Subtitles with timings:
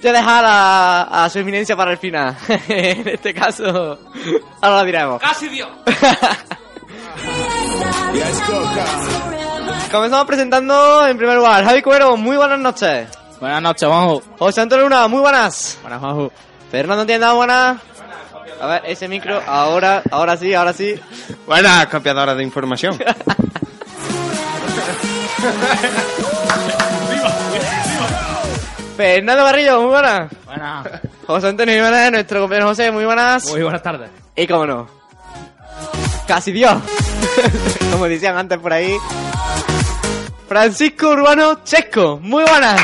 [0.00, 2.36] voy a dejar a, a su eminencia para el final
[2.68, 3.98] en este caso
[4.60, 5.68] ahora lo diremos ¡Casi Dios!
[9.90, 13.08] comenzamos presentando en primer lugar Javi Cuero muy buenas noches
[13.40, 14.22] Buenas noches, Juanjo.
[14.38, 16.32] José Antonio Luna muy buenas Buenas, Juanjo.
[16.70, 17.80] Fernando Tienda buenas
[18.60, 20.94] a ver ese micro ahora ahora sí ahora sí
[21.46, 22.96] Buenas, copiadoras de información.
[28.96, 30.86] Fernando Barrillo muy buenas Buenas.
[31.26, 34.10] José Antonio Jiménez nuestro compañero José muy buenas Muy buenas tardes.
[34.36, 34.88] Y cómo no.
[36.26, 36.76] Casi Dios.
[37.90, 38.96] Como decían antes por ahí.
[40.48, 42.18] Francisco Urbano Chesco.
[42.22, 42.80] Muy buenas.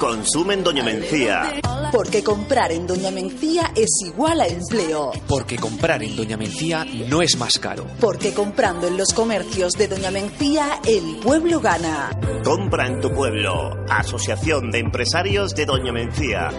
[0.00, 1.60] Consumen Doña Mencía.
[1.92, 5.12] Porque comprar en Doña Mencía es igual a empleo.
[5.28, 7.86] Porque comprar en Doña Mencía no es más caro.
[8.00, 12.18] Porque comprando en los comercios de Doña Mencía, el pueblo gana.
[12.42, 13.84] Compra en tu pueblo.
[13.90, 16.50] Asociación de Empresarios de Doña Mencía.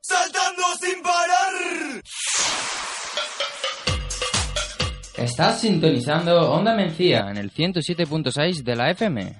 [0.00, 1.02] Saltando sin
[5.32, 9.32] Estás sintonizando Onda Mencía en el 107.6 de la FM.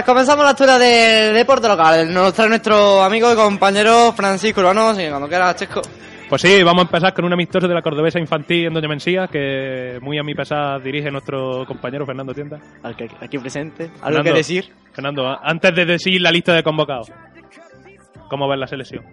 [0.00, 2.10] Pues comenzamos la actualidad del deporte local.
[2.10, 4.94] Nos trae nuestro amigo y compañero Francisco Urbano.
[4.94, 5.82] Sí, cuando quieras, Chesco.
[6.26, 9.26] Pues sí, vamos a empezar con un amistoso de la Cordobesa Infantil en Doña Mencía,
[9.26, 12.58] que muy a mi pesar dirige nuestro compañero Fernando Tienda.
[12.82, 13.90] Al que aquí presente.
[14.00, 14.72] ¿Algo Fernando, que decir?
[14.94, 17.12] Fernando, antes de decir la lista de convocados,
[18.30, 19.04] ¿cómo ves la selección?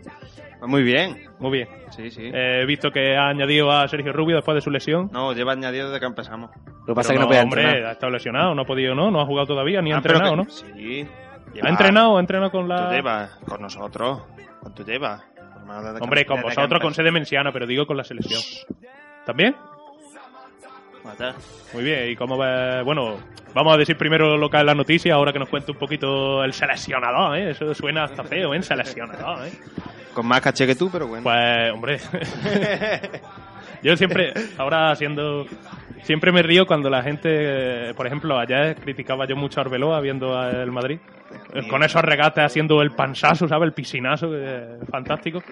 [0.65, 1.27] Muy bien.
[1.39, 1.69] Muy bien.
[1.92, 2.31] Sí, sí.
[2.33, 5.09] Eh, He visto que ha añadido a Sergio Rubio después de su lesión.
[5.12, 6.50] No, lleva añadido desde que empezamos.
[6.65, 7.89] Lo que pasa es que no podía hombre, entrenar.
[7.89, 9.12] ha estado lesionado, no ha podido, ¿no?
[9.12, 10.50] No ha jugado todavía, ni ha Ah, entrenado, que- ¿no?
[10.50, 11.07] Sí.
[11.62, 12.18] ¿Ha entrenado?
[12.18, 12.92] ¿Ha entrenado con Tú la...?
[12.92, 14.21] llevas con nosotros.
[14.62, 14.74] Con.
[14.77, 18.42] Hermano, desde que- Hombre, con vosotros, con sede menciana, pero digo con la selección.
[19.25, 19.56] ¿También?
[21.73, 22.83] Muy bien, ¿y cómo ves?
[22.83, 23.17] Bueno,
[23.53, 26.43] vamos a decir primero lo que es la noticia, ahora que nos cuente un poquito
[26.43, 27.51] el seleccionador, ¿eh?
[27.51, 28.61] Eso suena hasta feo, ¿eh?
[28.61, 29.51] Seleccionador, ¿eh?
[30.13, 31.23] Con más caché que tú, pero bueno.
[31.23, 31.99] Pues, hombre.
[33.83, 35.45] Yo siempre, ahora haciendo.
[36.01, 40.41] Siempre me río cuando la gente, por ejemplo, ayer criticaba yo mucho a Arbeloa viendo
[40.49, 40.99] el Madrid.
[41.69, 43.67] Con esos regates haciendo el pansazo, ¿sabes?
[43.67, 45.43] El piscinazo, eh, fantástico.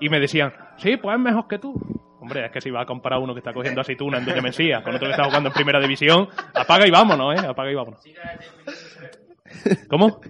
[0.00, 1.74] Y me decían, sí, pues es mejor que tú.
[2.22, 4.80] Hombre, es que si va a comparar uno que está cogiendo aceituna en Doña Mencía
[4.82, 7.46] con otro que está jugando en primera división, apaga y vámonos, ¿eh?
[7.48, 8.00] Apaga y vámonos.
[9.88, 10.20] ¿Cómo?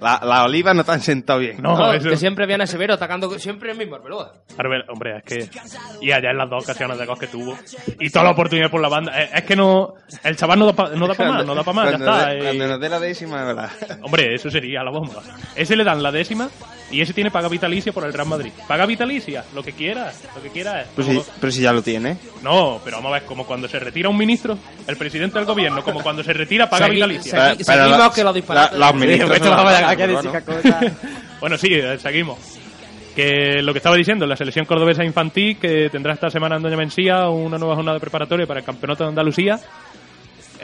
[0.00, 1.62] La- Las olivas no te han sentado bien.
[1.62, 4.32] No, No, eso- que siempre viene severo atacando siempre el mismo Arbeloa.
[4.58, 5.48] Arbel- hombre, es que.
[6.02, 7.56] Y allá en las dos ocasiones de gol que tuvo.
[8.00, 9.12] Y toda la oportunidad por la banda.
[9.22, 9.94] Es que no.
[10.24, 12.12] El chaval no da para no da pa más, no da para más, ya Cuando
[12.12, 12.26] está.
[12.30, 12.42] de- eh.
[12.42, 13.70] Cuando nos dé la décima, ¿verdad?
[14.02, 15.22] Hombre, eso sería la bomba.
[15.54, 16.50] Ese le dan la décima
[16.92, 18.52] y ese tiene paga vitalicia por el Real Madrid.
[18.68, 20.86] Paga vitalicia, lo que quiera, lo que quiera.
[20.94, 22.16] Pero si, pero si ya lo tiene.
[22.42, 24.56] No, pero vamos a ver, como cuando se retira un ministro,
[24.86, 27.32] el presidente del gobierno, como cuando se retira paga Segui- vitalicia.
[27.54, 28.78] segui- seguimos la- que los disparates.
[28.78, 28.86] la-.
[31.40, 32.38] Bueno, sí, eh, seguimos.
[33.16, 36.76] Que lo que estaba diciendo, la selección cordobesa infantil que tendrá esta semana en Doña
[36.78, 39.60] Mencía una nueva jornada preparatoria para el Campeonato de Andalucía.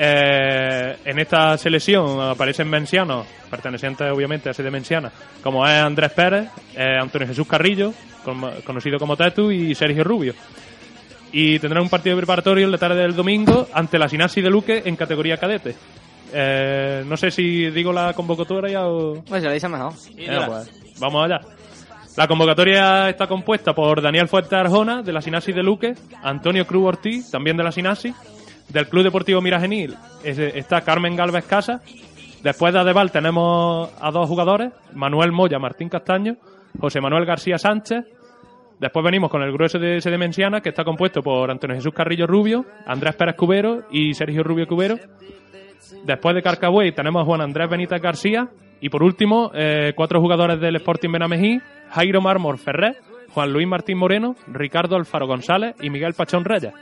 [0.01, 5.11] Eh, en esta selección aparecen mencianos, pertenecientes obviamente a sede menciana,
[5.43, 7.93] como es Andrés Pérez, eh, Antonio Jesús Carrillo,
[8.25, 10.35] con- conocido como Tetu, y Sergio Rubio.
[11.33, 14.83] Y tendrán un partido preparatorio en la tarde del domingo ante la Sinasi de Luque
[14.85, 15.75] en categoría cadete.
[16.33, 19.23] Eh, no sé si digo la convocatoria o...
[19.25, 19.93] Pues se lo dice mejor.
[20.15, 21.41] Pues, vamos allá.
[22.17, 26.87] La convocatoria está compuesta por Daniel Fuerte Arjona, de la Sinasi de Luque, Antonio Cruz
[26.87, 28.13] Ortiz, también de la Sinasi,
[28.71, 29.95] del Club Deportivo Miragenil
[30.25, 31.81] es- está Carmen Galvez Casa,
[32.43, 36.37] después de Adeval tenemos a dos jugadores, Manuel Moya, Martín Castaño,
[36.81, 38.05] José Manuel García Sánchez,
[38.79, 42.27] después venimos con el grueso de Sede Menciana, que está compuesto por Antonio Jesús Carrillo
[42.27, 44.97] Rubio, Andrés Pérez Cubero y Sergio Rubio Cubero,
[46.05, 48.49] Después de Carcabuey tenemos a Juan Andrés Benítez García.
[48.81, 51.61] Y por último, eh, cuatro jugadores del Sporting Benamejí,
[51.91, 52.97] Jairo Mármol Ferrer,
[53.33, 56.73] Juan Luis Martín Moreno, Ricardo Alfaro González y Miguel Pachón Reyes.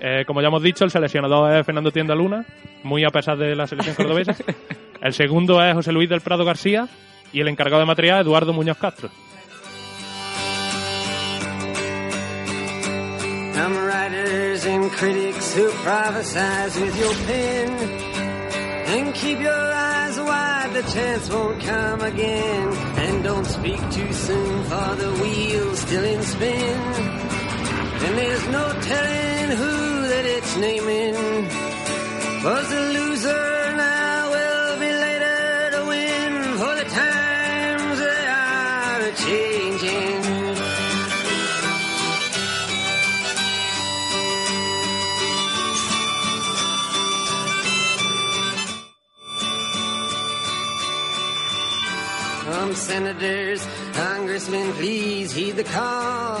[0.00, 2.46] Eh, como ya hemos dicho, el seleccionador es Fernando Tienda Luna,
[2.82, 4.34] muy a pesar de la selección cordobesa.
[5.02, 6.86] El segundo es José Luis del Prado García
[7.32, 9.08] y el encargado de material Eduardo Muñoz Castro.
[14.62, 17.70] And critics who prophesize with your pen.
[18.92, 22.72] And keep your eyes wide, the chance won't come again.
[22.98, 26.76] And don't speak too soon, for the wheel's still in spin.
[28.04, 29.89] And there's no telling who
[30.40, 31.14] its naming
[32.42, 33.44] was a loser.
[33.76, 40.22] Now will be later to win for the times they are a changing.
[52.46, 53.60] Come, senators,
[53.92, 56.40] congressmen, please heed the call.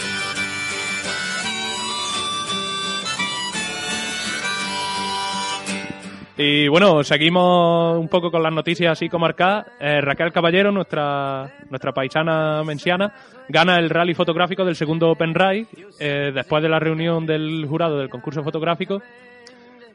[6.37, 9.67] Y bueno, seguimos un poco con las noticias así comarcadas.
[9.79, 13.13] Eh, Raquel Caballero, nuestra, nuestra paisana mensiana,
[13.49, 15.67] gana el rally fotográfico del segundo Open Ride
[15.99, 19.01] eh, después de la reunión del jurado del concurso fotográfico.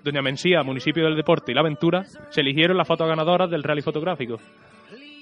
[0.04, 3.82] Doña Mencía, Municipio del Deporte y la Aventura se eligieron las fotos ganadoras del rally
[3.82, 4.38] fotográfico.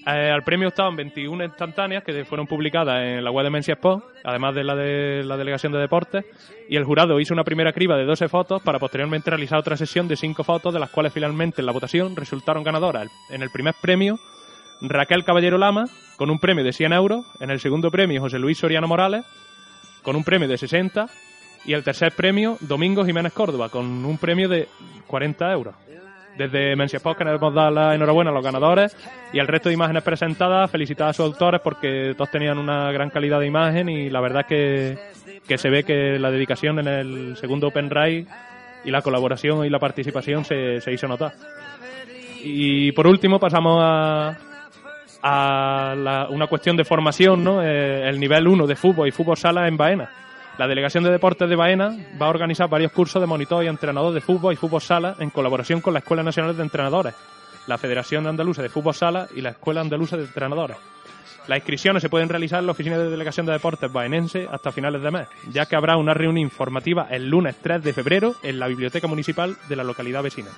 [0.06, 4.04] Eh, al premio estaban 21 instantáneas que fueron publicadas en la web de Mencia Sport,
[4.22, 6.26] además de la de la Delegación de Deportes,
[6.68, 10.06] y el jurado hizo una primera criba de 12 fotos para posteriormente realizar otra sesión
[10.06, 13.08] de 5 fotos, de las cuales finalmente en la votación resultaron ganadoras.
[13.30, 14.18] En el primer premio,
[14.82, 18.58] Raquel Caballero Lama, con un premio de 100 euros, en el segundo premio, José Luis
[18.58, 19.24] Soriano Morales,
[20.02, 21.06] con un premio de 60,
[21.64, 24.68] y el tercer premio, Domingo Jiménez Córdoba, con un premio de
[25.06, 25.74] 40 euros.
[26.36, 28.96] Desde Sport queremos dar la enhorabuena a los ganadores
[29.32, 33.10] y al resto de imágenes presentadas, felicitar a sus autores porque todos tenían una gran
[33.10, 34.98] calidad de imagen y la verdad es que,
[35.46, 38.26] que se ve que la dedicación en el segundo Open Ride
[38.84, 41.32] y la colaboración y la participación se, se hizo notar.
[42.42, 44.36] Y por último pasamos a,
[45.22, 47.62] a la- una cuestión de formación, ¿no?
[47.62, 50.10] Eh, el nivel 1 de fútbol y fútbol sala en Baena.
[50.56, 54.14] La Delegación de Deportes de Baena va a organizar varios cursos de monitor y entrenador
[54.14, 57.14] de fútbol y fútbol sala en colaboración con la Escuela Nacional de Entrenadores,
[57.66, 60.76] la Federación Andaluza de Fútbol Sala y la Escuela Andaluza de Entrenadores.
[61.48, 65.02] Las inscripciones se pueden realizar en la Oficina de Delegación de Deportes Baenense hasta finales
[65.02, 68.68] de mes, ya que habrá una reunión informativa el lunes 3 de febrero en la
[68.68, 70.50] Biblioteca Municipal de la localidad vecina.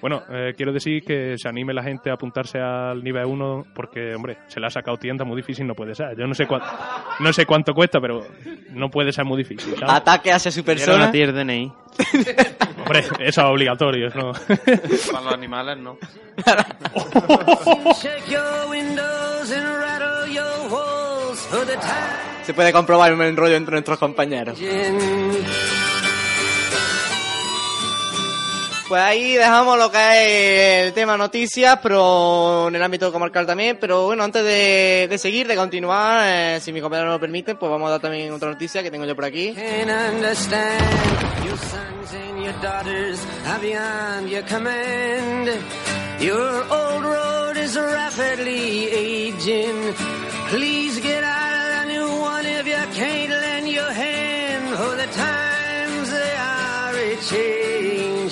[0.00, 4.14] Bueno, eh, quiero decir que se anime la gente a apuntarse al nivel 1 porque,
[4.14, 6.16] hombre, se le ha sacado tienda muy difícil, no puede ser.
[6.16, 6.66] Yo no sé, cuánto,
[7.20, 8.26] no sé cuánto cuesta, pero
[8.70, 9.74] no puede ser muy difícil.
[9.76, 9.94] ¿sabes?
[9.94, 11.04] Ataque hacia su Quiero persona.
[11.04, 11.72] una tier DNI.
[12.78, 14.08] Hombre, eso es obligatorio.
[14.14, 14.32] ¿no?
[15.12, 15.98] Para los animales, no.
[22.42, 24.58] Se puede comprobar un enrollo entre nuestros compañeros.
[28.90, 33.78] Pues ahí dejamos lo que es el tema noticias, pero en el ámbito comarcal también.
[33.80, 37.70] Pero bueno, antes de, seguir, de continuar, eh, si mi compañero nos lo permite, pues
[37.70, 39.54] vamos a dar también otra noticia que tengo yo por aquí.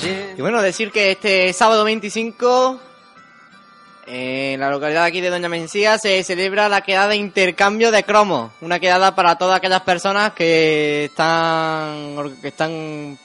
[0.02, 2.80] Y bueno, decir que este sábado 25,
[4.06, 8.52] en la localidad aquí de Doña Mencía, se celebra la quedada de intercambio de cromos.
[8.60, 13.18] Una quedada para todas aquellas personas que están, que están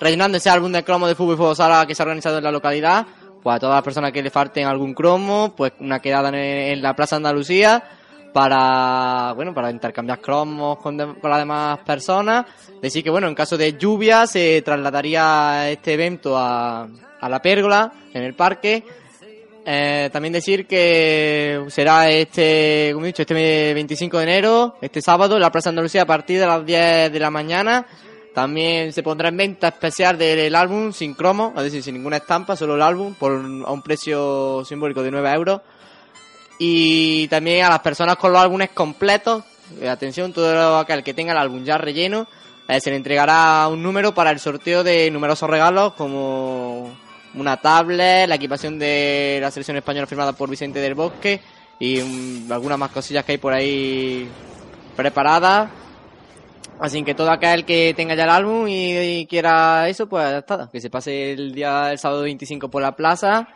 [0.00, 2.44] rellenando ese álbum de cromos de fútbol y fútbol sala que se ha organizado en
[2.44, 3.06] la localidad.
[3.42, 6.82] Pues a todas las personas que le falten algún cromo, pues una quedada en, en
[6.82, 7.84] la Plaza Andalucía
[8.34, 12.44] para bueno para intercambiar cromos con, de- con las demás personas.
[12.82, 16.82] Decir que bueno en caso de lluvia se trasladaría este evento a,
[17.20, 18.82] a la pérgola en el parque.
[19.66, 25.36] Eh, también decir que será este como he dicho este 25 de enero este sábado
[25.36, 27.86] en la Plaza Andalucía a partir de las 10 de la mañana.
[28.34, 32.56] También se pondrá en venta especial del álbum sin cromo, es decir, sin ninguna estampa,
[32.56, 35.60] solo el álbum, por a un precio simbólico de 9 euros.
[36.58, 39.44] Y también a las personas con los álbumes completos,
[39.80, 42.26] eh, atención, todo aquel que tenga el álbum ya relleno,
[42.68, 46.96] eh, se le entregará un número para el sorteo de numerosos regalos como
[47.34, 51.40] una tablet, la equipación de la selección española firmada por Vicente del Bosque
[51.80, 54.28] y mm, algunas más cosillas que hay por ahí
[54.96, 55.70] preparadas.
[56.78, 60.38] Así que todo aquel que tenga ya el álbum y, y quiera eso, pues ya
[60.38, 63.48] está, que se pase el día el sábado 25 por la plaza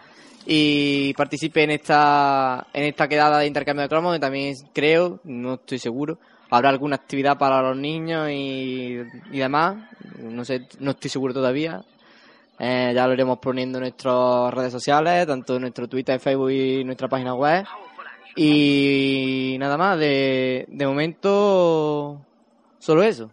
[0.50, 5.54] y participe en esta en esta quedada de intercambio de cromos, que también creo, no
[5.54, 8.96] estoy seguro, habrá alguna actividad para los niños y,
[9.30, 9.76] y demás,
[10.22, 11.82] no sé, no estoy seguro todavía.
[12.58, 16.82] Eh, ya lo iremos poniendo en nuestras redes sociales, tanto en nuestro Twitter, Facebook y
[16.82, 17.66] nuestra página web.
[18.34, 22.22] Y nada más, de, de momento
[22.78, 23.30] solo eso.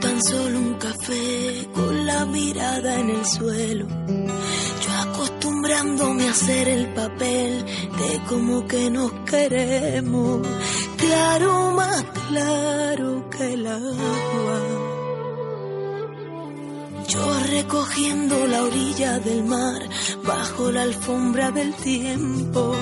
[0.00, 3.86] Tan solo un café con la mirada en el suelo.
[4.84, 10.46] Yo acostumbrándome a hacer el papel de como que nos queremos,
[10.96, 14.60] claro, más claro que el agua.
[17.08, 19.82] Yo recogiendo la orilla del mar
[20.24, 22.74] bajo la alfombra del tiempo,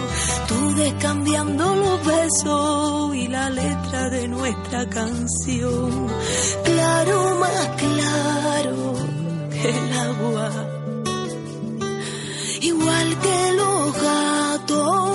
[0.71, 6.09] tú descambiando los besos y la letra de nuestra canción.
[6.65, 8.95] Claro, más claro
[9.50, 10.50] que el agua.
[12.61, 15.10] Igual que los gatos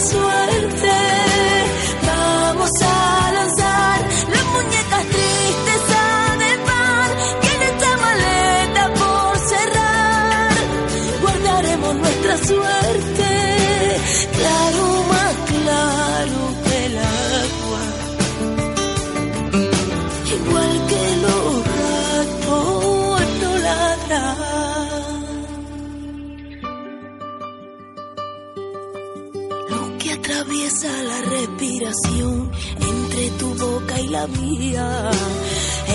[0.00, 0.89] suerte,
[30.70, 35.10] atraviesa la respiración entre tu boca y la mía.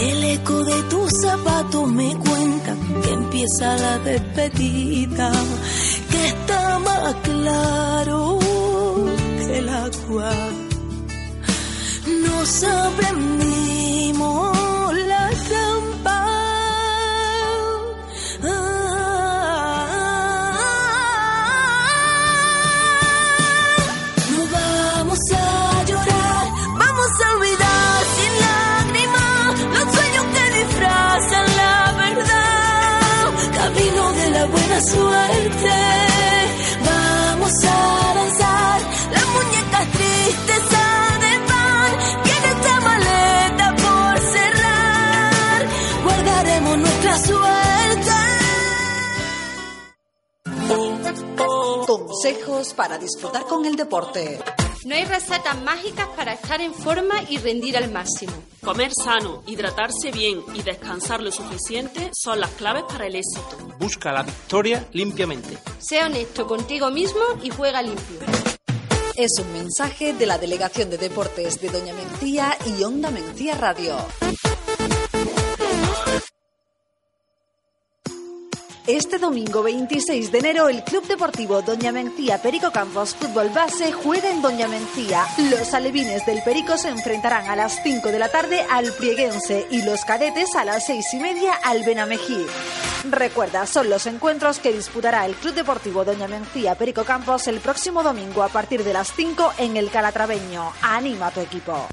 [0.02, 5.32] El eco de tus zapatos me cuenta que empieza la despedida.
[6.12, 8.40] Que está más claro
[9.38, 10.32] que el agua.
[12.24, 14.55] Nos aprendimos
[34.76, 35.72] buena suerte,
[36.84, 40.64] vamos a danzar las muñecas tristes
[41.24, 41.92] de pan
[42.24, 45.68] que en esta maleta por cerrar
[46.04, 48.12] guardaremos nuestra suerte.
[51.88, 54.40] Consejos para disfrutar con el deporte.
[54.86, 58.34] No hay recetas mágicas para estar en forma y rendir al máximo.
[58.66, 63.58] Comer sano, hidratarse bien y descansar lo suficiente son las claves para el éxito.
[63.78, 65.60] Busca la victoria limpiamente.
[65.78, 68.18] Sé honesto contigo mismo y juega limpio.
[69.16, 73.98] Es un mensaje de la Delegación de Deportes de Doña Mencía y Onda Mencía Radio.
[78.88, 84.30] Este domingo 26 de enero el Club Deportivo Doña Mencía Perico Campos Fútbol Base juega
[84.30, 85.26] en Doña Mencía.
[85.50, 89.82] Los alevines del Perico se enfrentarán a las 5 de la tarde al Prieguense y
[89.82, 92.46] los cadetes a las 6 y media al Benamejí.
[93.10, 98.04] Recuerda, son los encuentros que disputará el Club Deportivo Doña Mencía Perico Campos el próximo
[98.04, 100.74] domingo a partir de las 5 en el Calatraveño.
[100.84, 101.88] Anima a tu equipo.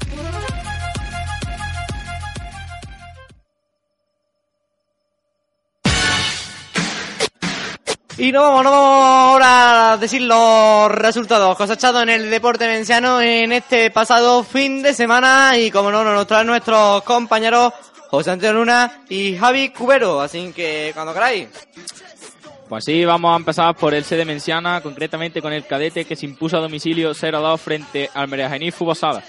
[8.18, 13.20] Y no vamos, no vamos ahora a decir los resultados cosechados en el deporte venciano
[13.20, 17.72] en este pasado fin de semana y como no nos traen nuestros compañeros
[18.10, 21.48] José Antonio Luna y Javi Cubero, así que cuando queráis.
[22.68, 26.26] Pues sí, vamos a empezar por el sede Menciana, concretamente con el cadete que se
[26.26, 29.22] impuso a domicilio 0-2 frente al Merejaní Fubosada.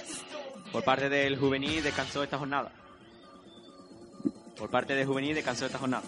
[0.73, 2.71] Por parte del juvenil descansó esta jornada.
[4.57, 6.03] Por parte del juvenil descansó esta jornada.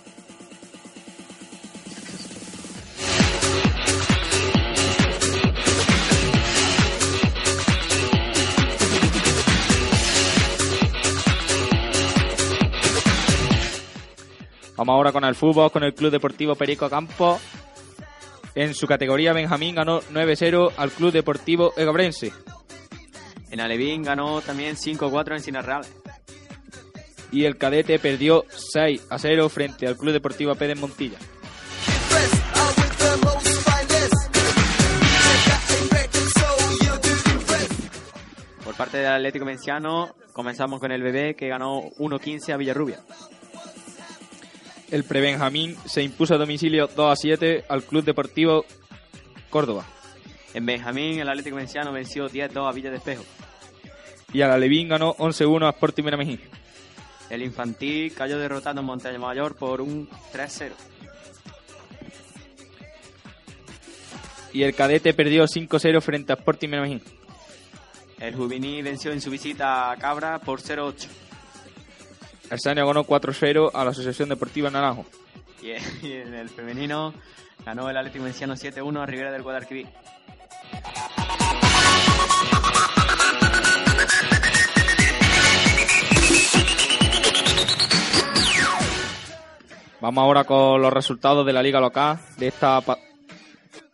[14.86, 17.42] Vamos ahora con el fútbol, con el Club Deportivo Perico Campos.
[18.54, 22.32] En su categoría Benjamín ganó 9-0 al Club Deportivo Egabrense.
[23.50, 25.92] En Alevín ganó también 5-4 en Cinas Reales.
[27.32, 28.46] Y el cadete perdió
[28.76, 31.18] 6-0 frente al Club Deportivo Pérez Montilla.
[38.64, 43.00] Por parte del Atlético Menciano, comenzamos con el bebé que ganó 1-15 a Villarrubia.
[44.92, 48.66] El Prebenjamín se impuso a domicilio 2 7 al Club Deportivo
[49.50, 49.86] Córdoba.
[50.54, 53.26] En Benjamín, el Atlético Menciano venció 10-2 a Villa de Espejo.
[54.32, 56.40] Y al Alevín ganó 11-1 a Sporting Benamejí.
[57.30, 60.72] El infantil cayó derrotado en Montaña Mayor por un 3-0.
[64.54, 67.02] Y el cadete perdió 5-0 frente a Sporting Benamejí.
[68.20, 71.08] El Juvenil venció en su visita a Cabra por 0-8.
[72.50, 75.06] El Sania ganó 4-0 a la Asociación Deportiva Naranjo.
[75.62, 75.72] Y,
[76.12, 77.14] en el femenino
[77.66, 79.88] ganó el Atlético Valenciano 7-1 a Rivera del Guadalquivir.
[90.02, 92.80] Vamos ahora con los resultados de la liga local de esta,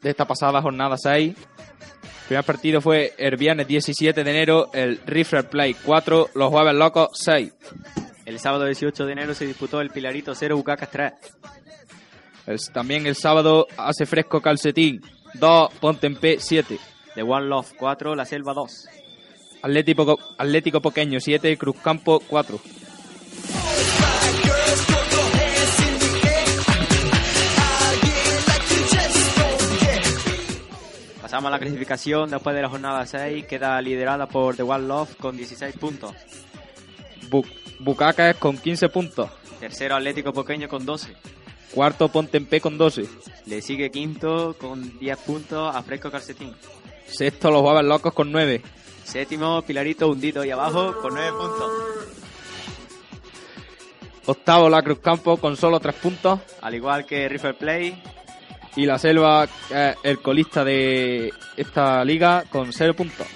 [0.01, 1.37] de esta pasada jornada 6.
[1.37, 6.73] El primer partido fue el viernes 17 de enero, el River Play 4, los jueves
[6.73, 7.53] locos 6.
[8.25, 11.13] El sábado 18 de enero se disputó el Pilarito 0 Bucacas 3.
[12.47, 15.01] El- también el sábado hace fresco calcetín
[15.35, 16.79] 2, Ponte en P 7.
[17.15, 18.85] The One Love 4, La Selva 2.
[19.63, 22.59] Atlético, Atlético Poqueño 7, Cruzcampo 4.
[31.21, 33.45] Pasamos a la clasificación después de la jornada 6.
[33.45, 36.13] Queda liderada por The One Love con 16 puntos.
[37.29, 37.45] Bu-
[37.83, 39.29] Bucacas con 15 puntos.
[39.59, 41.15] Tercero Atlético Pequeño con 12.
[41.71, 43.05] Cuarto Ponte en P con 12.
[43.45, 46.53] Le sigue quinto con 10 puntos a Fresco Calcetín.
[47.07, 48.61] Sexto los jueves locos con 9.
[49.03, 51.71] Séptimo Pilarito Hundito y abajo con 9 puntos.
[54.25, 56.39] Octavo la Cruzcampo con solo 3 puntos.
[56.61, 58.01] Al igual que River Play.
[58.75, 63.27] Y la Selva, eh, el colista de esta liga, con 0 puntos.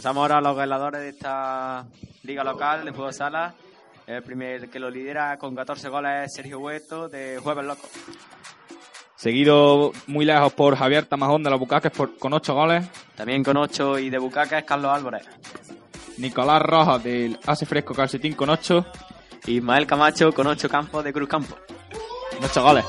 [0.00, 1.84] Pasamos ahora a los ganadores de esta
[2.22, 3.52] liga local de fútbol sala.
[4.06, 7.86] El primer que lo lidera con 14 goles es Sergio Hueto de Jueves Loco.
[9.14, 12.88] Seguido muy lejos por Javier Tamajón de Bucacas por- con 8 goles.
[13.14, 15.28] También con 8 y de Bucaca es Carlos Álvarez.
[16.16, 18.86] Nicolás Rojas del Hace Fresco Calcetín con 8.
[19.48, 21.56] Ismael Camacho con 8 campos de Cruz Campo.
[22.42, 22.86] 8 goles.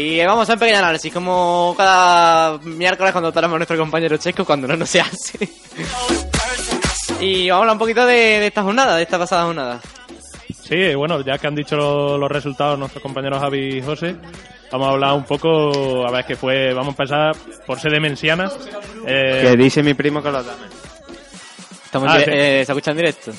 [0.00, 4.44] Y vamos a un pequeño análisis, como cada miércoles cuando tenemos a nuestro compañero Checo,
[4.44, 5.48] cuando no, no se hace.
[7.20, 9.80] y vamos a hablar un poquito de, de esta jornada, de esta pasada jornada.
[10.62, 14.14] Sí, bueno, ya que han dicho lo- los resultados nuestros compañeros Javi y José,
[14.70, 17.36] vamos a hablar un poco, a ver qué fue, vamos a empezar
[17.66, 18.50] por sede mensiana.
[19.06, 20.66] Eh, Que dice mi primo que lo dame.
[21.84, 22.24] Estamos Ah, sí.
[22.28, 23.32] eh, se escucha en directo.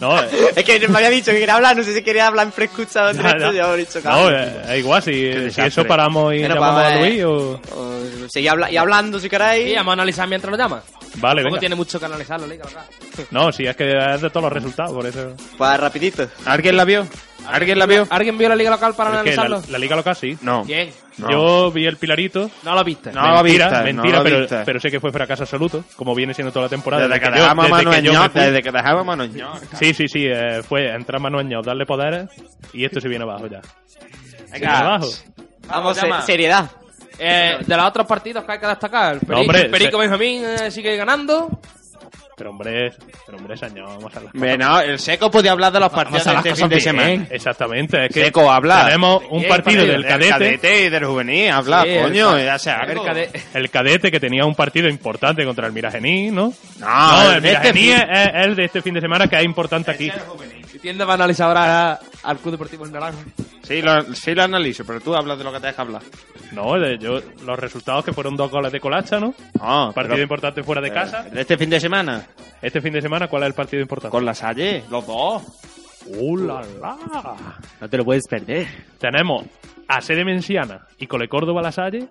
[0.00, 2.46] No, eh, Es que me había dicho que quería hablar, no sé si quería hablar
[2.46, 3.62] en preescucha o directo, ya.
[3.62, 4.30] yo he dicho no, claro.
[4.36, 7.60] eh, es igual, si, si eso paramos y llamamos pues, a Luis o...
[7.76, 9.72] o seguir habla- y hablando si queréis.
[9.72, 10.82] Y vamos a analizar mientras lo llama.
[11.16, 11.58] Vale, venga.
[11.58, 12.64] tiene mucho que analizar la liga.
[13.30, 15.34] No, si es que es de todos los resultados, por eso...
[15.58, 16.28] Pues rapidito.
[16.46, 17.06] ¿Alguien la vio?
[17.48, 18.06] ¿Alguien la vio?
[18.10, 19.62] ¿Alguien vio la liga local para que la, analizarlo?
[19.68, 20.36] la liga local sí.
[20.42, 20.62] No.
[20.64, 20.90] ¿Quién?
[21.18, 21.30] No.
[21.30, 22.50] Yo vi el Pilarito.
[22.62, 23.12] No lo viste.
[23.12, 24.62] No lo mentira, viste, mentira, no lo pero, viste.
[24.64, 27.06] pero sé que fue fracaso absoluto, como viene siendo toda la temporada.
[27.08, 28.40] Desde que dejamos a desde que me Ñor, fui.
[28.40, 29.58] desde que dejamos a Ñor.
[29.78, 32.28] Sí, sí, sí, eh, fue entrar Manuel Ñor, darle poderes
[32.72, 33.60] y esto se viene abajo ya.
[33.86, 34.78] Se viene Venga.
[34.78, 35.08] abajo.
[35.68, 36.70] Vamos, se- seriedad.
[37.18, 39.90] Eh, de los otros partidos que hay que destacar, el, Peri- No, hombre, el Perico
[39.98, 41.60] se- Benjamín eh, sigue ganando.
[42.40, 42.90] Pero hombre,
[43.26, 46.30] pero hombre, Saño, vamos a las Bueno, el Seco podía hablar de los partidos de
[46.32, 47.06] Vamos a este fin de cosas bien.
[47.06, 47.26] semana.
[47.30, 48.86] Exactamente, es que Seco, habla.
[48.86, 52.76] tenemos un partido del cadete, y del juvenil, habla, Sí, el coño, ca- ya sea
[52.84, 53.04] El algo.
[53.04, 56.54] cade- el cadete que tenía un partido importante contra el Miragení, ¿no?
[56.78, 59.26] No, No, el el este Miragení fin- es, es el de este fin de semana
[59.28, 60.10] que es importante aquí.
[60.80, 63.20] Y tiende a analizar ahora al Club Deportivo El Naranjo.
[63.62, 66.02] Sí lo, sí lo analizo, pero tú hablas de lo que te deja hablar.
[66.52, 69.34] No, de- yo, los resultados que fueron dos goles de Colacha, ¿no?
[69.60, 71.22] No, Partido pero- importante fuera de casa.
[71.24, 72.26] ¿De este fin de semana?
[72.62, 74.10] Este fin de semana, ¿cuál es el partido importante?
[74.10, 75.42] Con la Salle, los dos.
[76.06, 76.96] ¡Uh, la, la!
[77.80, 78.66] No te lo puedes perder.
[78.98, 79.44] Tenemos
[79.86, 82.08] a Sede Menciana y Cole Córdoba La Salle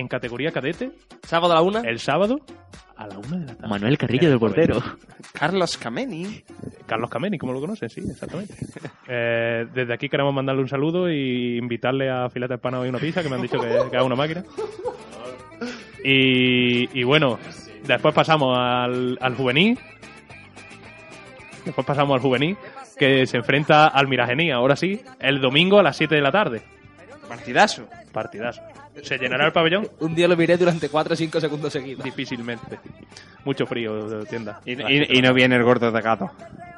[0.00, 0.90] en categoría cadete
[1.22, 1.80] Sábado a la una.
[1.82, 2.40] el sábado
[2.96, 3.68] a la una de la tarde.
[3.68, 4.82] Manuel Carrillo del portero.
[5.32, 6.42] Carlos Cameni.
[6.86, 8.54] Carlos Cameni, como lo conocen, sí, exactamente.
[9.12, 13.24] Eh, desde aquí queremos mandarle un saludo y invitarle a filete empanado y una pizza,
[13.24, 14.44] que me han dicho que, que es una máquina.
[16.04, 17.36] Y, y bueno,
[17.88, 19.76] después pasamos al, al juvenil.
[21.64, 22.56] Después pasamos al juvenil,
[22.96, 26.62] que se enfrenta al Miragení, ahora sí, el domingo a las 7 de la tarde.
[27.28, 27.88] Partidazo.
[28.12, 28.62] Partidazo.
[29.02, 29.88] ¿Se llenará el pabellón?
[30.00, 32.04] Un día lo miré durante 4 o 5 segundos seguidos.
[32.04, 32.78] Difícilmente.
[33.44, 34.60] Mucho frío, tienda.
[34.64, 36.30] Y, y- y no viene el gordo de gato.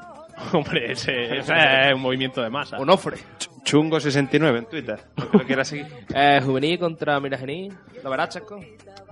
[0.52, 1.52] Hombre, ese, ese
[1.88, 2.78] es un movimiento de masa.
[2.78, 3.16] Onofre.
[3.64, 5.00] Chungo69 en Twitter.
[5.16, 5.86] Lo que lo quiera seguir.
[6.14, 7.70] Eh, juvenil contra Miragení.
[8.02, 8.60] ¿Lo verás, Chasco?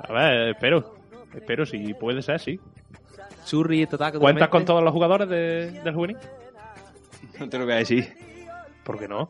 [0.09, 0.97] A ver, espero.
[1.35, 2.59] Espero, si puede ser, sí.
[3.47, 3.87] Churri.
[4.19, 6.17] ¿Cuentas con todos los jugadores de- del juvenil?
[7.39, 8.13] No te lo voy a decir.
[8.85, 9.29] ¿Por qué no?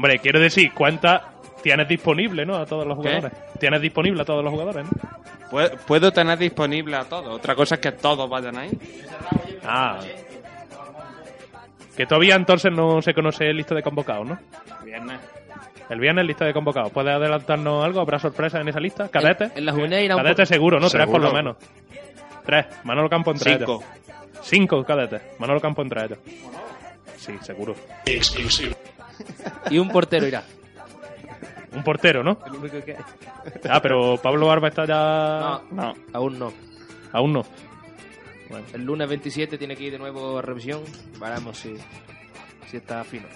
[0.00, 1.20] Hombre, quiero decir, ¿cuántas
[1.62, 2.56] tienes disponible, no?
[2.56, 3.08] A todos los ¿Qué?
[3.16, 3.32] jugadores.
[3.58, 4.92] Tienes disponible a todos los jugadores, ¿no?
[5.50, 7.28] Puedo, puedo tener disponible a todos.
[7.34, 8.70] Otra cosa es que todos vayan ahí.
[9.62, 9.98] Ah.
[11.96, 14.38] Que todavía entonces no se conoce el lista de convocados, ¿no?
[14.84, 15.20] Viernes.
[15.90, 16.92] El viernes lista de convocados.
[16.92, 18.00] ¿Puedes adelantarnos algo?
[18.00, 19.08] ¿Habrá sorpresas en esa lista?
[19.10, 19.52] ¿Cadetes?
[19.54, 20.88] En la juvenil irá un Cadetes poco- seguro, ¿no?
[20.88, 21.34] Tres por lo Seguro.
[21.34, 21.56] menos.
[22.46, 22.66] Tres.
[22.84, 23.82] Manolo Campo entre Cinco.
[23.84, 24.40] ellos.
[24.42, 25.20] Cinco cadetes.
[25.38, 26.18] Manolo Campo entre ellos.
[27.18, 27.74] Sí, seguro.
[28.06, 28.74] Exclusivo.
[29.70, 30.42] Y un portero irá.
[31.74, 32.38] Un portero, ¿no?
[32.46, 32.96] El único que...
[33.68, 35.60] Ah, pero Pablo Barba está ya...
[35.70, 36.52] No, aún no.
[37.12, 37.42] Aún no.
[38.74, 40.82] El lunes 27 tiene que ir de nuevo a revisión.
[41.20, 41.76] Veremos si,
[42.66, 43.26] si está fino.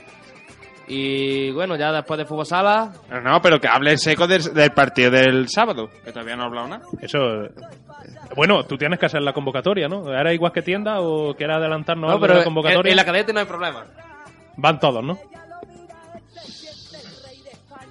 [0.87, 4.73] Y bueno, ya después de fútbol sala, No, no, pero que hable seco del, del
[4.73, 5.89] partido del sábado.
[6.05, 6.83] Que todavía no ha hablado nada.
[7.01, 7.19] Eso...
[8.37, 10.13] Bueno, tú tienes que hacer la convocatoria, ¿no?
[10.13, 12.81] ¿Era igual que tienda o quieres adelantarnos no, algo de pero la convocatoria?
[12.81, 13.87] en, en la cadete no hay problema.
[14.57, 15.19] Van todos, ¿no?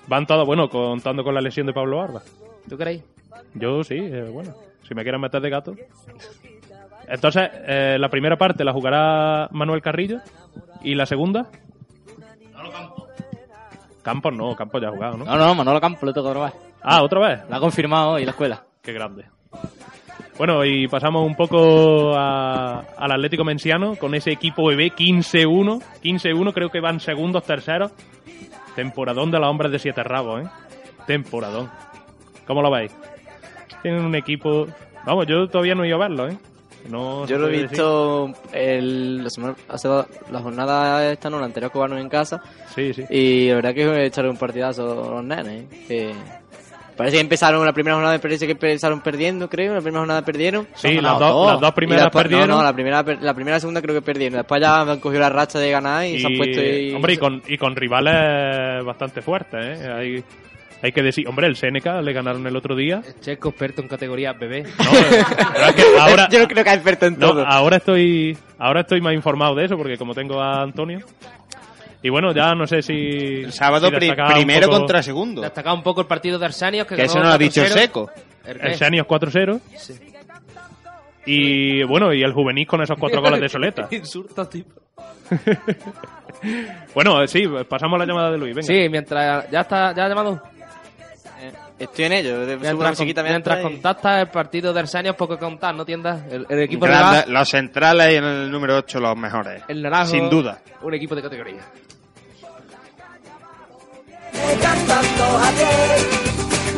[0.08, 2.22] Van todos, bueno, contando con la lesión de Pablo Barba.
[2.70, 3.04] ¿Tú creéis?
[3.56, 4.54] Yo sí, eh, bueno.
[4.88, 5.74] Si me quieren meter de gato.
[7.08, 10.20] Entonces, eh, la primera parte la jugará Manuel Carrillo.
[10.84, 11.48] ¿Y la segunda?
[14.02, 15.26] Campos no, Campos ya ha jugado, ¿no?
[15.26, 16.54] No, no, Manolo Campos lo toca otra vez.
[16.82, 17.50] Ah, ¿otra vez?
[17.50, 18.63] La ha confirmado hoy la escuela.
[18.82, 19.26] Qué grande.
[20.38, 25.80] Bueno, y pasamos un poco a- al Atlético Menciano con ese equipo bebé 15-1.
[26.02, 27.92] 15-1, creo que van segundos, terceros.
[28.75, 30.47] Temporadón de los hombres de siete rabos, ¿eh?
[31.07, 31.69] Temporadón.
[32.47, 32.91] ¿Cómo lo veis?
[33.81, 34.67] Tienen un equipo...
[35.05, 36.38] Vamos, yo todavía no he ido a verlo, ¿eh?
[36.89, 41.45] No Yo lo he visto el, la, semana, hace dos- la jornada esta, no, la
[41.45, 42.41] anterior que en casa.
[42.75, 43.05] Sí, sí.
[43.09, 45.63] Y la verdad que echaron un partidazo los nenes.
[45.63, 45.86] ¿eh?
[45.88, 46.13] Que
[46.95, 49.73] parece que empezaron la primera jornada, parece que empezaron perdiendo, creo.
[49.73, 50.67] La primera jornada perdieron.
[50.75, 52.49] Sí, las dos- las dos Y primeras después- perdieron.
[52.49, 54.38] No, no, la primera, per- la primera y la segunda creo que perdieron.
[54.38, 56.93] Después ya han cogido la racha de ganar y, se han puesto ahí.
[56.93, 59.91] Hombre, y con, y con rivales bastante fuertes, ¿eh?
[59.91, 60.23] Hay,
[60.82, 61.27] hay que decir...
[61.27, 63.01] Hombre, el Seneca le ganaron el otro día.
[63.21, 64.60] Checo, experto en categoría bebé.
[64.60, 67.45] Es que ahora, Yo no creo que es experto en No, todo.
[67.47, 70.99] ahora estoy ahora estoy más informado de eso porque como tengo a Antonio.
[72.04, 72.94] Y bueno, ya no sé si
[73.44, 75.42] El sábado si primero poco- contra segundo.
[75.42, 76.86] Destacado un poco el partido de Arsenios.
[76.86, 77.68] Que, Que eso no lo ha dicho 4-0.
[77.70, 78.12] Seco.
[78.76, 79.60] Senios 4-0.
[79.78, 79.94] Sí.
[81.26, 83.88] Y bueno, y el juvenil con esos cuatro goles de soleta.
[83.92, 84.82] Insulto, tipo.
[86.94, 88.68] bueno, sí, pasamos a la llamada de Luis, venga.
[88.68, 89.50] Sí, mientras.
[89.50, 90.42] ¿Ya está ya ha llamado?
[91.80, 92.46] Estoy en ello.
[92.46, 95.84] De, subo una Mientras, con- mientras contactas el partido de Arsenios, poco que contar, ¿no
[95.84, 96.22] tiendas?
[96.32, 99.63] El, el equipo Grande- de los centrales y en el número 8 los mejores.
[99.68, 100.12] El naranjo.
[100.12, 100.60] Sin duda.
[100.82, 101.62] Un equipo de categoría.
[104.62, 106.23] Cantando Javier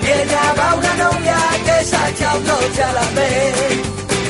[0.04, 3.56] y ella va una novia que se ha echado noche a la vez.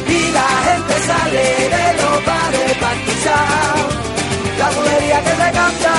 [0.08, 1.45] Y la gente sale
[1.76, 3.76] de los bares para escuchar.
[4.60, 5.95] La bulería que se canta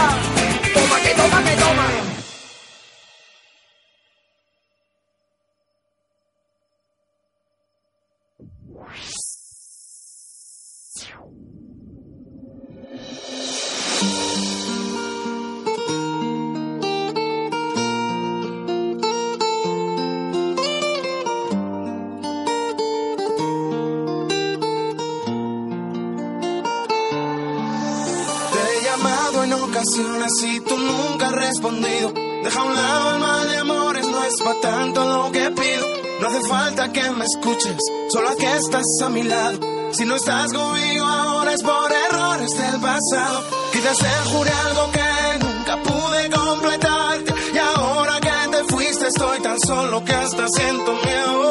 [29.99, 32.13] en ocasiones y tú nunca has respondido.
[32.43, 35.87] Deja a un lado el mal de amores, no es para tanto lo que pido.
[36.21, 37.77] No hace falta que me escuches,
[38.11, 39.59] solo que estás a mi lado.
[39.93, 43.45] Si no estás conmigo ahora es por errores del pasado.
[43.73, 47.35] Quizás te juré algo que nunca pude completarte.
[47.55, 51.49] Y ahora que te fuiste estoy tan solo que hasta siento miedo.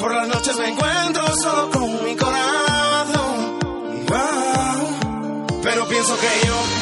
[0.00, 3.58] Por las noches me encuentro solo con mi corazón.
[5.62, 6.77] Pero pienso que yo,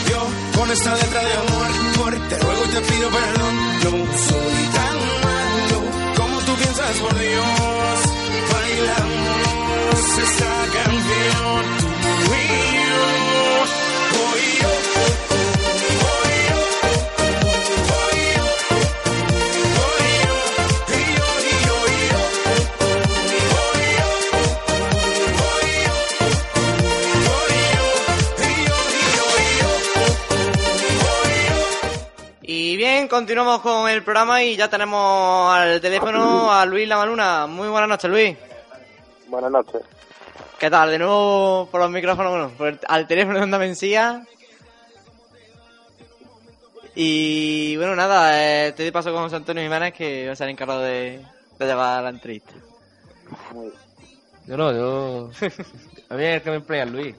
[0.56, 3.54] con esta letra de amor, amor, te ruego y te pido perdón.
[3.84, 3.90] No
[4.28, 5.78] soy tan malo
[6.16, 7.98] como tú piensas, por Dios.
[8.52, 11.62] Bailamos esta canción,
[12.02, 12.65] tú y
[33.06, 37.46] bien, continuamos con el programa y ya tenemos al teléfono a Luis Lamaluna.
[37.46, 38.36] Muy buenas noches, Luis.
[39.28, 39.82] Buenas noches.
[40.58, 40.90] ¿Qué tal?
[40.90, 44.24] De nuevo por los micrófonos, bueno, por el- al teléfono de Onda Mencía.
[46.94, 48.30] Y bueno, nada,
[48.66, 51.22] eh, te doy paso con José Antonio Jiménez que va a ser encargado de,
[51.58, 52.52] de llevar la entrevista.
[54.46, 55.30] Yo no, yo.
[56.08, 57.14] A mí es que me emplea Luis.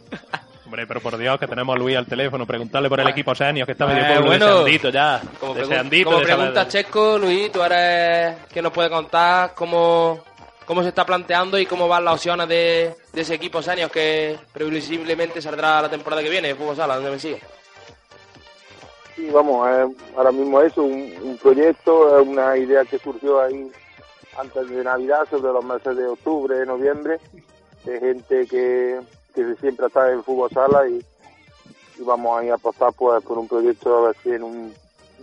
[0.68, 3.66] Hombre, pero por Dios, que tenemos a Luis al teléfono, preguntarle por el equipo senior,
[3.66, 5.22] que está Eh, medio pueblo bueno, deseandito ya.
[5.40, 10.20] Como, pregun- deseandito como de pregunta Chesco, Luis, tú eres que nos puede contar cómo,
[10.66, 14.38] cómo se está planteando y cómo van las opciones de, de ese equipo senior que
[14.52, 17.40] previsiblemente saldrá la temporada que viene de fútbol sala, donde me sigue.
[19.16, 19.86] Sí, vamos, eh,
[20.18, 23.72] ahora mismo eso, un, un proyecto, es una idea que surgió ahí
[24.38, 27.20] antes de Navidad, sobre los meses de octubre, noviembre,
[27.86, 29.00] de gente que,
[29.46, 31.04] que siempre está en fútbol sala y,
[32.00, 34.74] y vamos ahí a apostar pues por un proyecto a ver si en, un,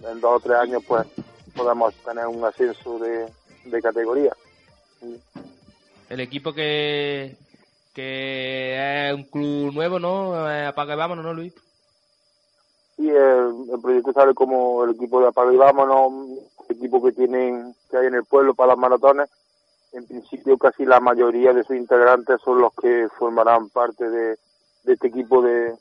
[0.09, 1.07] en dos o tres años pues
[1.55, 3.27] podamos tener un ascenso de,
[3.65, 4.33] de categoría.
[6.09, 7.37] El equipo que,
[7.93, 10.49] que es un club nuevo, ¿no?
[10.51, 11.53] Eh, Apaga y vámonos, ¿no, Luis?
[12.97, 17.13] Y el, el proyecto sale como el equipo de Apaga y Vámonos, el equipo que
[17.13, 19.29] tienen que hay en el pueblo para las maratones.
[19.95, 24.37] En principio casi la mayoría de sus integrantes son los que formarán parte de,
[24.83, 25.73] de este equipo de,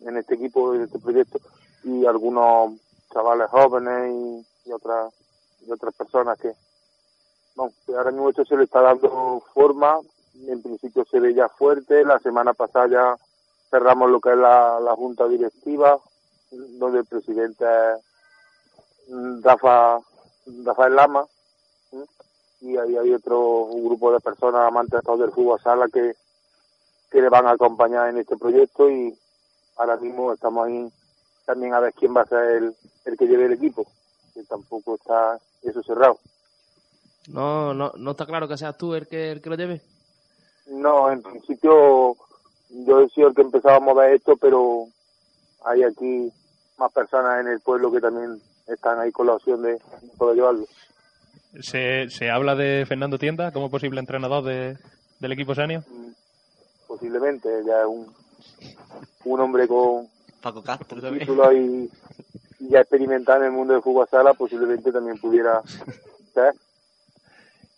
[0.00, 1.38] en este equipo de este proyecto.
[1.84, 2.80] Y algunos
[3.12, 5.12] chavales jóvenes y, otras
[5.66, 6.52] y otras personas que
[7.86, 9.98] que ahora mismo esto se le está dando forma.
[10.46, 12.04] En principio se ve ya fuerte.
[12.04, 13.16] La semana pasada ya
[13.70, 15.98] cerramos lo que es la, la junta directiva,
[16.50, 19.98] donde el presidente es Rafa,
[20.64, 21.26] Rafael Lama.
[22.60, 26.14] Y ahí hay otro un grupo de personas amantes del fútbol sala que,
[27.10, 29.16] que le van a acompañar en este proyecto y
[29.76, 30.92] ahora mismo estamos ahí
[31.46, 32.74] también a ver quién va a ser el,
[33.06, 33.86] el que lleve el equipo,
[34.34, 36.18] que tampoco está eso cerrado.
[37.28, 39.80] No, no, no está claro que seas tú el que, el que lo lleve.
[40.66, 42.16] No, en principio
[42.68, 44.86] yo he sido el que empezaba a mover esto, pero
[45.64, 46.32] hay aquí
[46.78, 49.80] más personas en el pueblo que también están ahí con la opción de
[50.16, 50.66] poder llevarlo.
[51.58, 54.76] ¿Se, ¿Se habla de Fernando Tienda como posible entrenador de,
[55.18, 55.82] del equipo senior?
[56.86, 58.06] Posiblemente, ya es un,
[59.24, 60.06] un hombre con
[60.40, 61.90] Paco Castro título y,
[62.60, 65.60] y ya experimentado en el mundo del fútbol sala, posiblemente también pudiera
[66.34, 66.54] ser.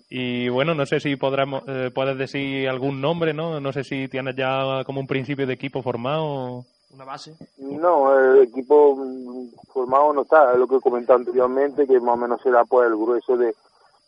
[0.09, 3.61] Y bueno, no sé si podremos, eh, puedes decir algún nombre, ¿no?
[3.61, 6.67] No sé si tienes ya como un principio de equipo formado.
[6.93, 7.35] Una base.
[7.59, 12.15] No, el equipo mm, formado no está, es lo que he comentado anteriormente, que más
[12.15, 13.55] o menos será pues el grueso de,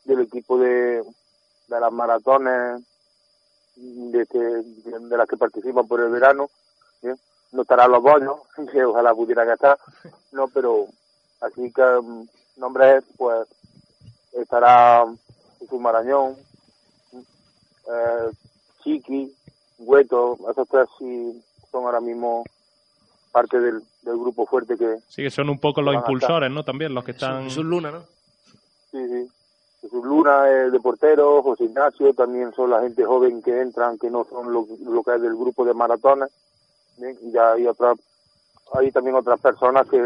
[0.04, 1.02] del equipo de,
[1.68, 2.82] de las maratones
[3.76, 6.48] de, este- de las que participan por el verano.
[7.52, 8.40] No estarán los bonos,
[8.72, 9.78] que ojalá pudieran estar,
[10.32, 10.86] no, pero
[11.40, 13.46] así que mm, nombres, pues
[14.32, 15.04] estará
[15.60, 16.36] Jesús Marañón,
[17.12, 18.30] eh,
[18.82, 19.32] Chiqui,
[19.78, 22.44] Hueto, esos tres sí son ahora mismo
[23.34, 26.64] parte del, del grupo fuerte que Sí, que son un poco los impulsores, ¿no?
[26.64, 27.44] También los que están...
[27.44, 28.04] Jesús Luna, ¿no?
[28.92, 29.28] sí, sí.
[29.82, 34.08] Jesús Luna es de portero, José Ignacio también son la gente joven que entran, que
[34.08, 36.30] no son lo, lo que es del grupo de maratones.
[36.96, 37.98] Bien, Y ya hay otras,
[38.72, 39.98] hay también otras personas que,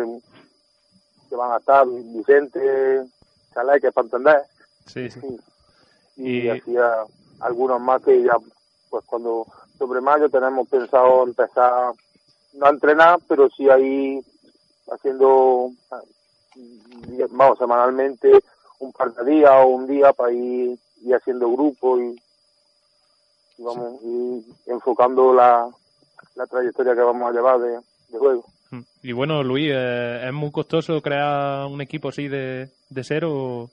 [1.29, 3.05] que van a estar, Vicente,
[3.55, 3.95] Chalé, que es
[4.87, 5.21] Sí, sí.
[6.17, 7.05] y, Y- así a-
[7.41, 8.37] algunos más que ya,
[8.91, 9.47] pues cuando
[9.79, 11.93] sobre mayo tenemos pensado empezar,
[12.55, 14.21] no a entrenar, pero sí ahí
[14.91, 15.71] haciendo,
[17.31, 18.43] vamos, semanalmente
[18.81, 22.21] un par de días o un día para ir, ir haciendo grupo y,
[23.59, 25.69] y vamos, y enfocando la,
[26.37, 28.45] la trayectoria que vamos a llevar de, de juego.
[28.71, 28.81] Mm.
[29.03, 33.71] Y bueno, Luis, eh, ¿es muy costoso crear un equipo así de, de cero o,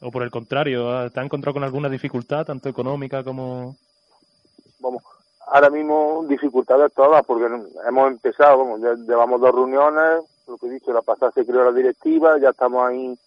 [0.00, 1.10] o por el contrario?
[1.10, 3.76] ¿Te has encontrado con alguna dificultad, tanto económica como...?
[4.80, 5.02] vamos,
[5.46, 7.46] ahora mismo dificultades todas, porque
[7.86, 11.64] hemos empezado, vamos, ya llevamos dos reuniones, lo que he dicho, la pasada se creó
[11.64, 13.18] la directiva, ya estamos ahí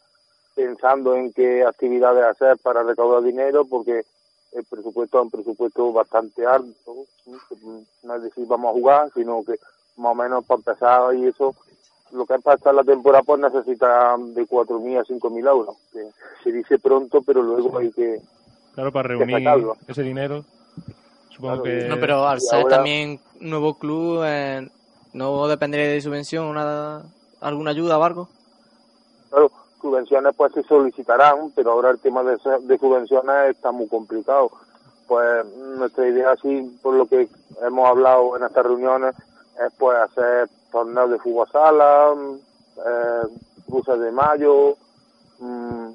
[0.55, 4.03] pensando en qué actividades hacer para recaudar dinero, porque
[4.51, 7.05] el presupuesto es un presupuesto bastante alto,
[8.03, 9.55] no es decir vamos a jugar, sino que
[9.97, 11.55] más o menos para empezar y eso,
[12.11, 16.09] lo que es para estar la temporada pues necesita de 4.000 a 5.000 euros, que
[16.43, 18.21] se dice pronto, pero luego hay que...
[18.73, 19.47] Claro, para reunir
[19.87, 20.43] ese dinero.
[21.39, 21.87] Supongo Claro, que...
[21.87, 24.69] No, pero al ser ahora- también nuevo club, eh,
[25.13, 27.01] ¿no dependería de subvención una,
[27.39, 28.27] alguna ayuda o algo?
[29.29, 34.51] Claro, subvenciones pues se solicitarán, pero ahora el tema de, de subvenciones está muy complicado.
[35.07, 35.45] Pues
[35.77, 37.29] nuestra idea, sí, por lo que
[37.61, 39.15] hemos hablado en estas reuniones,
[39.65, 42.13] es pues hacer torneos de fútbol sala,
[42.77, 43.27] eh,
[43.65, 44.75] cruces de mayo,
[45.39, 45.87] mm,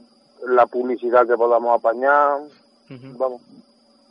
[0.49, 2.39] la publicidad que podamos apañar,
[3.19, 3.41] vamos,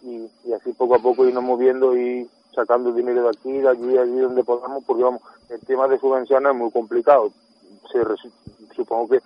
[0.03, 3.87] y, y así poco a poco irnos moviendo y sacando dinero de aquí, de allí,
[3.87, 7.31] de allí donde podamos, porque vamos, el tema de subvenciones es muy complicado.
[7.91, 7.99] Se
[8.75, 9.21] supongo que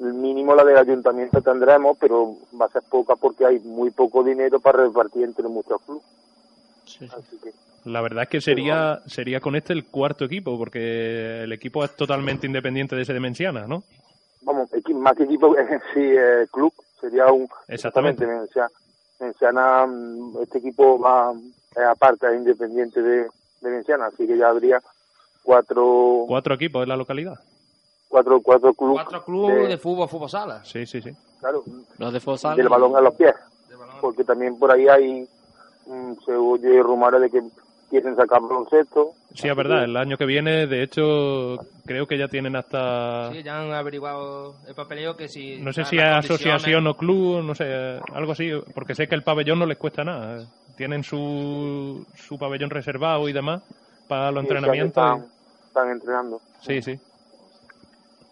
[0.00, 4.22] el mínimo la del ayuntamiento tendremos, pero va a ser poca porque hay muy poco
[4.22, 6.04] dinero para repartir entre muchos clubes.
[6.98, 7.52] Que
[7.84, 11.96] La verdad es que sería sería con este el cuarto equipo, porque el equipo es
[11.96, 13.82] totalmente independiente de ese de Menciana, ¿no?
[14.42, 15.54] vamos, más que equipo
[15.94, 17.48] sí, eh, club, sería un...
[17.68, 18.26] Exactamente.
[18.26, 18.70] Menciana,
[19.18, 21.32] Menciana, mm, este equipo va
[21.74, 23.28] es aparte, es independiente de,
[23.60, 24.80] de Menciana, así que ya habría
[25.42, 27.38] cuatro Cuatro equipos en la localidad.
[28.08, 30.64] cuatro cuatro clubes Cuatro clubes de, fútbol, fútbol sala.
[30.64, 31.10] Sí, sí, sí.
[31.40, 31.62] claro,
[31.98, 32.56] Los de Fosal.
[32.56, 33.34] del balón a los pies,
[34.00, 35.28] porque también por ahí hay
[35.86, 37.42] mm, se oye rumores de que
[37.90, 42.26] quieren sacar baloncesto, Sí, es verdad, el año que viene, de hecho, creo que ya
[42.26, 43.30] tienen hasta...
[43.32, 45.60] Sí, ya han averiguado el papeleo que si...
[45.60, 49.22] No sé si es asociación o club, no sé, algo así, porque sé que el
[49.22, 50.46] pabellón no les cuesta nada.
[50.74, 53.62] Tienen su, su pabellón reservado y demás
[54.08, 55.04] para los año entrenamientos.
[55.04, 55.26] están,
[55.66, 56.40] están entrenando.
[56.62, 56.98] Sí, sí.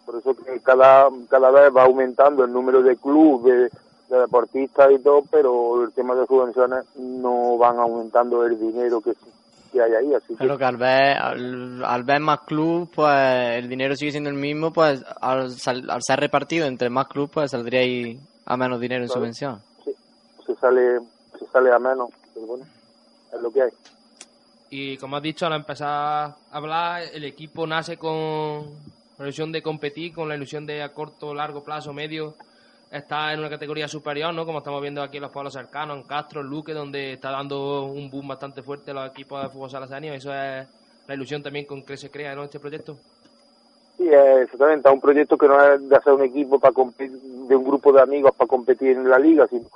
[0.07, 3.71] Por eso que cada, cada vez va aumentando el número de clubes,
[4.09, 9.01] de, de deportistas y todo, pero el tema de subvenciones no van aumentando el dinero
[9.01, 9.13] que,
[9.75, 10.13] que hay ahí.
[10.13, 14.11] Así que Claro que al ver, al, al ver más club, pues el dinero sigue
[14.11, 18.19] siendo el mismo, pues al, sal- al ser repartido entre más clubes, pues saldría ahí
[18.45, 19.61] a menos dinero en subvención.
[20.45, 20.99] se sale,
[21.37, 22.09] se sale a menos.
[22.33, 22.65] Pero bueno,
[23.33, 23.69] es lo que hay.
[24.69, 28.63] Y como has dicho, al empezar a hablar, el equipo nace con
[29.17, 32.35] la ilusión de competir, con la ilusión de a corto, largo plazo, medio,
[32.91, 34.45] estar en una categoría superior, ¿no?
[34.45, 37.85] Como estamos viendo aquí en los pueblos cercanos, en Castro, en Luque, donde está dando
[37.85, 40.15] un boom bastante fuerte los equipos de fútbol sala senior.
[40.15, 40.67] Eso es
[41.07, 42.43] la ilusión también con que se crea, ¿no?
[42.43, 42.97] Este proyecto.
[43.97, 47.55] Sí, eh, exactamente, un proyecto que no es de hacer un equipo para competir, de
[47.55, 49.67] un grupo de amigos para competir en la liga, sino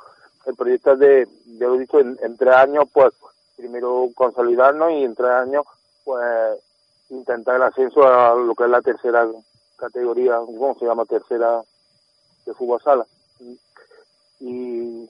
[0.45, 3.14] el proyecto es de, ya lo he dicho, en, en tres años, pues
[3.55, 5.64] primero consolidarnos y en tres años,
[6.03, 6.60] pues
[7.10, 9.28] intentar el ascenso a lo que es la tercera
[9.78, 11.05] categoría, ¿cómo se llama?
[11.05, 11.62] Tercera
[12.46, 13.06] de fútbol sala.
[14.40, 15.10] Y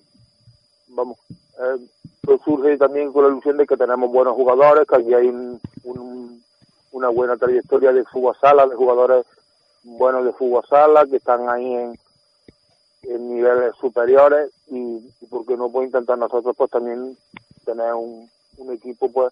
[0.88, 1.18] vamos,
[1.60, 1.88] eh,
[2.22, 5.60] pues surge también con la ilusión de que tenemos buenos jugadores, que aquí hay un-
[5.84, 6.44] un-
[6.92, 9.26] una buena trayectoria de fútbol sala, de jugadores
[9.84, 12.00] buenos de fútbol sala, que están ahí en,
[13.04, 17.16] en niveles superiores y, y por qué no pues intentar nosotros pues también
[17.66, 19.32] tener un, un equipo pues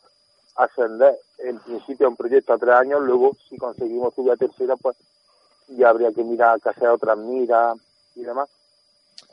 [0.56, 4.76] ascender en principio a un proyecto a tres años luego si conseguimos subir a tercera
[4.78, 4.95] pues
[5.68, 7.78] ya habría que mirar que hacer otras miras
[8.18, 8.49] y demás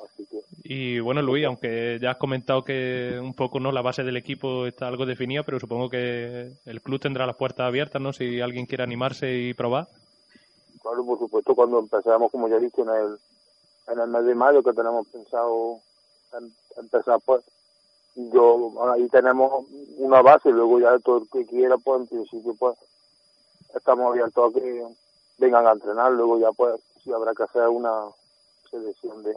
[0.05, 4.03] así que Y bueno, Luis, aunque ya has comentado que un poco no la base
[4.03, 8.12] del equipo está algo definida, pero supongo que el club tendrá las puertas abiertas, ¿no?
[8.12, 9.89] Si alguien quiere animarse y probar.
[10.82, 13.18] claro por supuesto cuando empezamos como ya he dicho en el
[13.89, 15.80] en el mes de mayo que tenemos pensado
[16.39, 17.43] em- empezar pues
[18.16, 19.66] yo ahí tenemos
[19.99, 22.76] una base luego ya todo el que quiera pues en principio pues
[23.74, 24.82] estamos abiertos a que
[25.39, 27.93] vengan a entrenar luego ya pues si habrá que hacer una
[28.79, 29.35] selección de,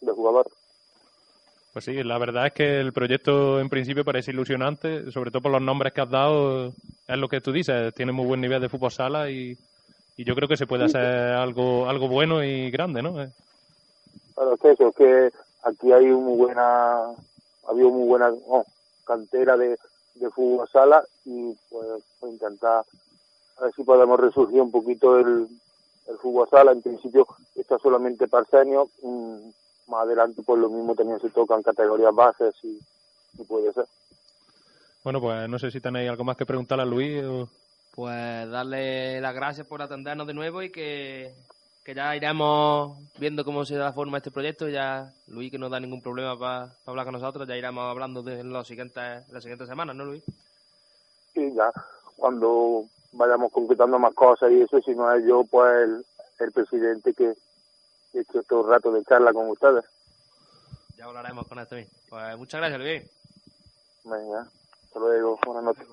[0.00, 0.52] de jugadores
[1.72, 5.52] Pues sí, la verdad es que el proyecto en principio parece ilusionante, sobre todo por
[5.52, 6.68] los nombres que has dado,
[7.06, 9.56] es lo que tú dices, tiene muy buen nivel de fútbol sala y,
[10.16, 13.20] y yo creo que se puede hacer algo algo bueno y grande, ¿no?
[13.22, 13.30] Eh,
[14.34, 17.10] Claro, es que eso, es que aquí hay muy buena,
[17.68, 18.64] había muy buena oh,
[19.04, 19.78] cantera de,
[20.16, 22.84] de fútbol sala y pues intentar
[23.58, 25.46] a ver si podemos resurgir un poquito el,
[26.08, 26.72] el fútbol sala.
[26.72, 29.48] En principio está solamente para senior, mm,
[29.88, 32.78] más adelante pues lo mismo también se tocan categorías bases y,
[33.38, 33.86] y puede ser.
[35.02, 37.22] Bueno, pues no sé si tenéis algo más que preguntarle a Luis.
[37.24, 37.48] o-
[37.94, 41.32] Pues darle las gracias por atendernos de nuevo y que,
[41.84, 44.68] que ya iremos viendo cómo se da forma este proyecto.
[44.68, 48.42] Ya Luis, que no da ningún problema para hablar con nosotros, ya iremos hablando de
[48.42, 50.24] los siguientes, las siguientes semanas, ¿no, Luis?
[51.36, 51.70] Y ya
[52.16, 52.84] cuando
[53.14, 56.04] vayamos concretando más cosas y eso, si no es yo, pues el,
[56.40, 57.34] el presidente que
[58.12, 59.84] he hecho todo el rato de charla con ustedes.
[60.96, 61.92] Ya hablaremos con esto mismo.
[62.08, 63.02] Pues muchas gracias, Luis.
[64.04, 65.86] Venga, hasta luego, buenas noches.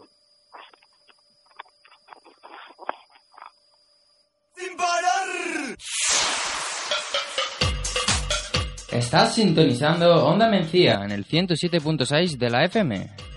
[8.92, 13.31] Estás sintonizando Onda Mencía en el 107.6 de la FM.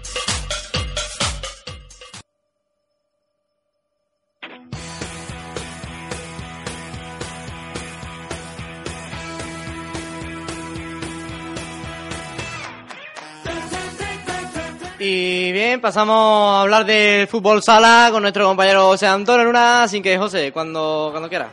[15.74, 20.16] Bien, pasamos a hablar del fútbol sala con nuestro compañero José Antonio Luna, así que
[20.16, 21.50] José, cuando, cuando quieras.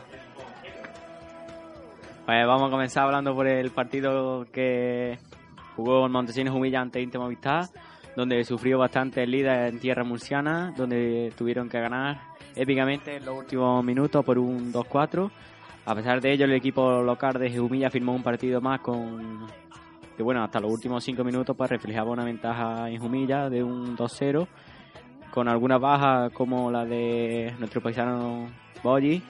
[2.27, 5.17] Pues vamos a comenzar hablando por el partido que
[5.75, 7.65] jugó el Montesinos Humilla ante Inter Movistar,
[8.15, 12.21] donde sufrió bastante el líder en tierra murciana, donde tuvieron que ganar
[12.55, 15.31] épicamente en los últimos minutos por un 2-4.
[15.87, 19.47] A pesar de ello, el equipo local de Humilla firmó un partido más con
[20.15, 23.97] que bueno, hasta los últimos cinco minutos pues reflejaba una ventaja en Jumilla de un
[23.97, 24.47] 2-0,
[25.31, 28.47] con algunas bajas como la de nuestro paisano
[28.83, 29.23] Boyi,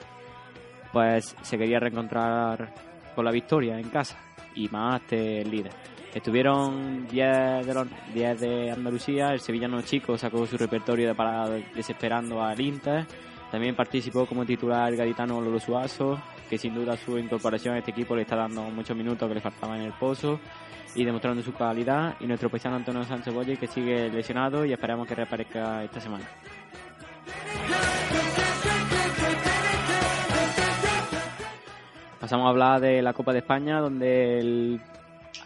[0.92, 2.72] pues se quería reencontrar
[3.14, 4.18] con la victoria en casa
[4.54, 5.72] y más este líder.
[6.14, 11.58] Estuvieron 10 de los 10 de Andalucía, el sevillano chico sacó su repertorio de parada
[11.74, 13.06] desesperando al Inter.
[13.50, 17.90] También participó como titular el gaditano Lolo Suazo, que sin duda su incorporación a este
[17.92, 20.38] equipo le está dando muchos minutos que le faltaban en el pozo
[20.94, 22.14] y demostrando su calidad.
[22.20, 26.24] Y nuestro paisano Antonio Sánchez Boye, que sigue lesionado y esperamos que reaparezca esta semana.
[32.20, 34.80] Pasamos a hablar de la Copa de España, donde el-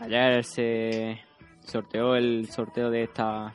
[0.01, 1.19] ayer se
[1.61, 3.53] sorteó el sorteo de esta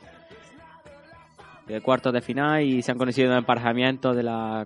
[1.66, 4.64] de cuartos de final y se han conocido emparejamientos de la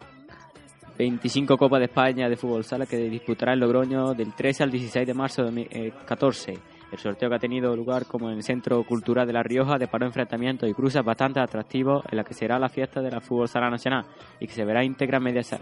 [0.98, 5.06] 25 Copa de España de Fútbol Sala que disputará en Logroño del 13 al 16
[5.06, 6.54] de marzo de 2014.
[6.92, 10.06] El sorteo que ha tenido lugar como en el Centro Cultural de La Rioja deparó
[10.06, 13.68] enfrentamientos y cruces bastante atractivos en la que será la fiesta de la Fútbol Sala
[13.68, 14.06] Nacional
[14.40, 15.60] y que se verá íntegra en Mediaset.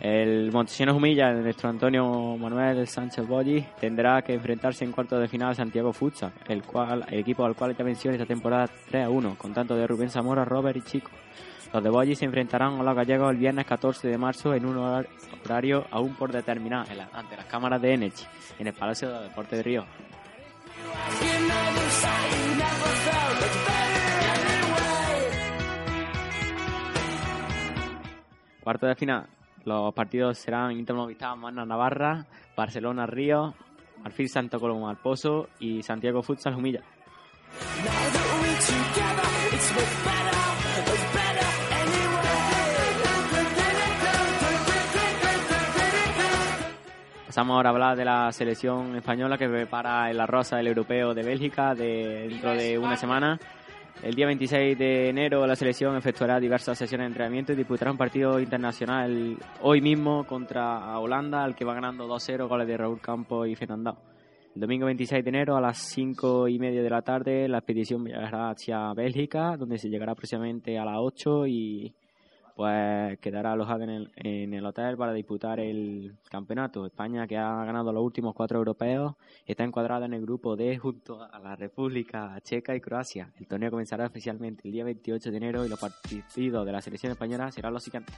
[0.00, 5.52] El Montesinos Humilla, nuestro Antonio Manuel Sánchez Bolli, tendrá que enfrentarse en cuartos de final
[5.52, 9.08] a Santiago Futsal, el, cual, el equipo al cual ya venció esta temporada 3 a
[9.08, 11.10] 1, con tanto de Rubén Zamora, Robert y Chico.
[11.74, 14.76] Los de Bolli se enfrentarán a los gallegos el viernes 14 de marzo en un
[14.76, 15.08] horar-
[15.44, 18.24] horario aún por determinar ante las cámaras de Energy,
[18.60, 19.84] en el Palacio de Deportes de Río.
[28.62, 29.26] Cuarto de final.
[29.64, 33.54] Los partidos serán Inter Movistar, Mana Navarra, Barcelona Río,
[34.02, 36.82] Marfil Santo Coloma Alpozo y Santiago Futsal Humilla.
[47.34, 51.24] Pasamos ahora a hablar de la selección española que prepara el Rosa del Europeo de
[51.24, 53.40] Bélgica de, dentro de una semana.
[54.04, 57.96] El día 26 de enero la selección efectuará diversas sesiones de entrenamiento y disputará un
[57.96, 63.48] partido internacional hoy mismo contra Holanda, al que va ganando 2-0 goles de Raúl Campos
[63.48, 63.98] y Fernandao.
[64.54, 68.04] El domingo 26 de enero a las 5 y media de la tarde la expedición
[68.04, 71.96] viajará hacia Bélgica, donde se llegará aproximadamente a las 8 y
[72.54, 76.86] pues quedará alojada en el, en el hotel para disputar el campeonato.
[76.86, 81.20] España, que ha ganado los últimos cuatro europeos, está encuadrada en el grupo D junto
[81.20, 83.32] a la República Checa y Croacia.
[83.38, 87.12] El torneo comenzará oficialmente el día 28 de enero y los partidos de la selección
[87.12, 88.16] española serán los siguientes.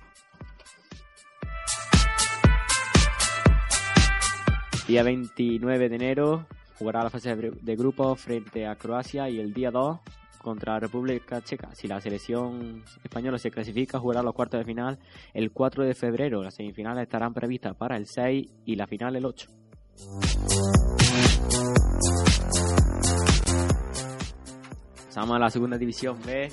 [4.87, 6.47] Día 29 de enero
[6.79, 9.99] jugará la fase de grupos frente a Croacia y el día 2
[10.47, 11.75] contra República Checa.
[11.75, 14.97] Si la selección española se clasifica, jugará los cuartos de final
[15.35, 16.41] el 4 de febrero.
[16.41, 19.49] Las semifinales estarán previstas para el 6 y la final el 8.
[25.07, 26.49] Pasamos a la segunda división B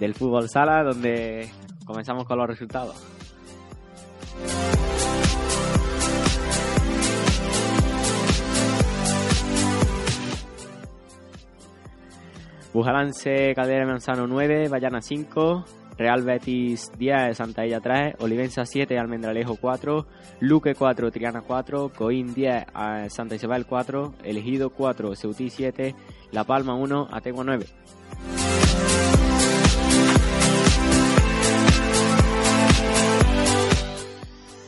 [0.00, 1.50] del fútbol sala, donde
[1.84, 3.15] comenzamos con los resultados.
[12.76, 15.64] Bujalance, Caldera Manzano 9, Bayana 5,
[15.96, 20.06] Real Betis 10, Santaella 3, Olivenza 7, Almendralejo 4,
[20.40, 25.94] Luque 4, Triana 4, Coín 10, a Santa Isabel 4, Elegido 4, Ceutí 7,
[26.32, 27.64] La Palma 1, Ategua 9.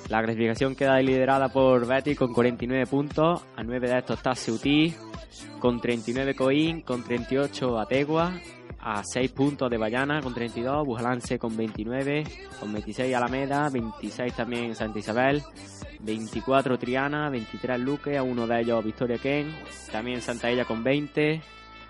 [0.09, 3.43] La clasificación queda liderada por Betis con 49 puntos.
[3.57, 4.95] A 9 de estos está Ceutí,
[5.59, 8.33] con 39 Coín, con 38 Ategua,
[8.81, 12.25] a 6 puntos de Bayana con 32, Bujalance con 29,
[12.59, 15.43] con 26 Alameda, 26 también Santa Isabel,
[16.01, 19.55] 24 Triana, 23 Luque, a uno de ellos Victoria Ken,
[19.93, 21.43] también Santa Ella con 20,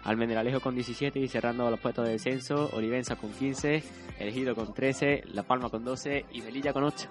[0.04, 3.82] Almendralejo con 17 y cerrando los puestos de descenso, Olivenza con 15,
[4.18, 7.08] Elegido con 13, La Palma con 12 y Melilla con 8.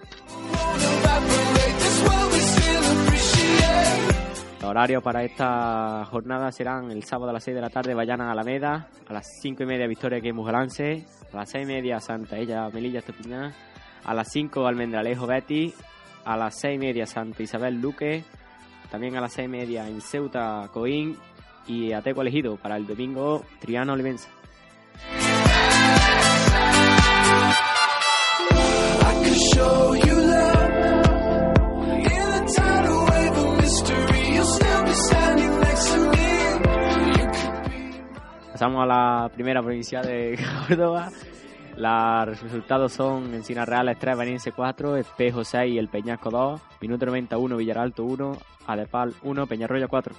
[4.60, 8.32] Los horarios para esta jornada serán el sábado a las 6 de la tarde Bayana
[8.32, 12.38] Alameda, a las 5 y media Victoria que Mujalance, a las 6 y media Santa
[12.38, 13.54] Ella Melilla Estupiñán,
[14.04, 15.74] a las 5 Almendralejo Betty,
[16.26, 18.24] a las 6 y media Santa Isabel Luque,
[18.90, 21.18] también a las 6 y media en Ceuta Coín
[21.68, 24.30] y Ateco elegido para el domingo Triana Olivense.
[38.51, 41.11] Pasamos a la primera provincia de Córdoba.
[41.76, 47.05] Los resultados son Encina Real 3, Valencia 4, Espejo 6 y El Peñasco 2, Minuto
[47.05, 50.15] 91, Villaralto 1, Adepal 1, Peñarroya 4.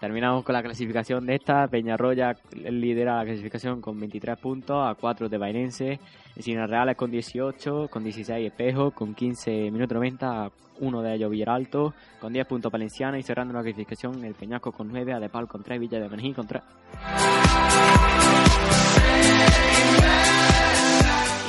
[0.00, 1.66] Terminamos con la clasificación de esta.
[1.66, 5.98] Peñarroya lidera la clasificación con 23 puntos, a 4 de Bainense.
[6.36, 10.50] Encina Real es con 18, con 16 Espejo, con 15 minutos 90, a
[10.80, 15.12] de ellos Villaralto, con 10 puntos Valenciana y cerrando la clasificación el Peñasco con 9,
[15.12, 16.62] Adepal con 3, Villa de Menejí con 3.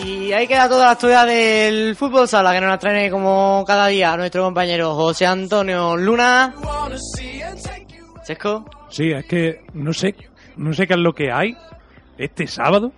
[0.09, 3.85] Y ahí queda toda la actualidad del fútbol sala que nos la trae como cada
[3.87, 6.55] día nuestro compañero José Antonio Luna.
[8.23, 8.65] Chesco.
[8.89, 10.15] Sí, es que no sé,
[10.57, 11.55] no sé qué es lo que hay
[12.17, 12.91] este sábado.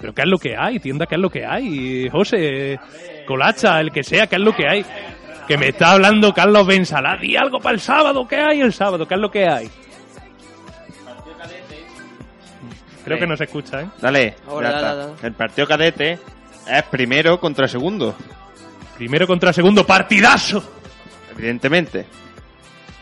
[0.00, 2.08] Pero qué es lo que hay, tienda, qué es lo que hay.
[2.10, 2.80] José,
[3.26, 4.84] Colacha, el que sea, qué es lo que hay.
[5.46, 7.16] Que me está hablando Carlos Bensalá.
[7.16, 9.06] Di algo para el sábado, ¿qué hay el sábado?
[9.06, 9.70] ¿Qué es lo que hay?
[13.04, 13.86] Creo que no se escucha, ¿eh?
[14.00, 15.06] Dale, Ahora, ya dale, está.
[15.06, 15.26] dale.
[15.28, 16.18] El partido cadete
[16.68, 18.14] es primero contra segundo,
[18.96, 20.62] Primero contra segundo, partidazo.
[21.36, 22.06] evidentemente.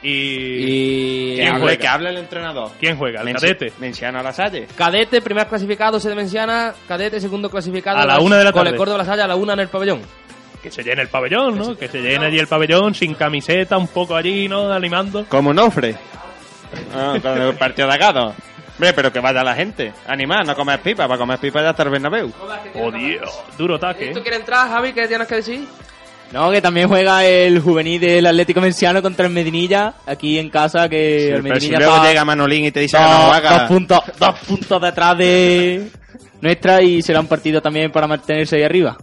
[0.02, 1.36] Y...
[1.36, 1.76] Que ¿Quién juega?
[1.76, 2.70] que hable el entrenador.
[2.80, 3.20] ¿Quién juega?
[3.20, 3.72] ¿El Menci- cadete?
[3.78, 4.66] Menciano a la Salle.
[4.76, 6.74] Cadete, primer clasificado, se menciona.
[6.88, 7.98] Cadete, segundo clasificado.
[7.98, 8.78] A la una de la Con el tarde.
[8.78, 10.00] Córdoba La Salle a la una en el pabellón.
[10.62, 11.76] Que se llene el pabellón, ¿no?
[11.76, 14.72] Que se llene allí el pabellón sin camiseta, un poco allí, ¿no?
[14.72, 15.24] Animando.
[15.28, 15.94] Como Nofre.
[16.94, 18.34] Ah, con el partido de Agado.
[18.74, 19.92] Hombre, pero que vaya la gente.
[20.06, 21.06] Animar, no comer pipa.
[21.06, 22.32] Para comer pipa ya está el Bernabéu.
[22.74, 23.30] Oh, Dios.
[23.58, 24.12] Duro ataque.
[24.14, 24.92] ¿Tú quieres entrar, Javi?
[24.92, 25.64] ¿Qué tienes que decir?
[26.32, 30.88] No, que también juega el juvenil del Atlético Menciano contra el Medinilla, aquí en casa,
[30.88, 33.12] que Sí, el pero si Medinilla luego está llega Manolín y te dice dos, que
[33.12, 33.50] no haga.
[33.58, 35.90] dos puntos, dos puntos detrás de
[36.40, 38.96] nuestra y será un partido también para mantenerse ahí arriba.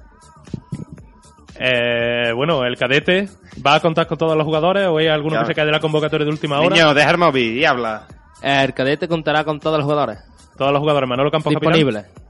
[1.60, 3.28] Eh, bueno, el cadete
[3.66, 5.42] va a contar con todos los jugadores o hay alguno Ya.
[5.42, 6.70] que se cae de la convocatoria de última hora.
[6.76, 8.08] Niño, deja el móvil y habla.
[8.42, 10.20] El cadete contará con todos los jugadores.
[10.58, 11.10] Todos los jugadores.
[11.10, 12.04] Manolo Campos Disponibles.
[12.06, 12.24] capitán.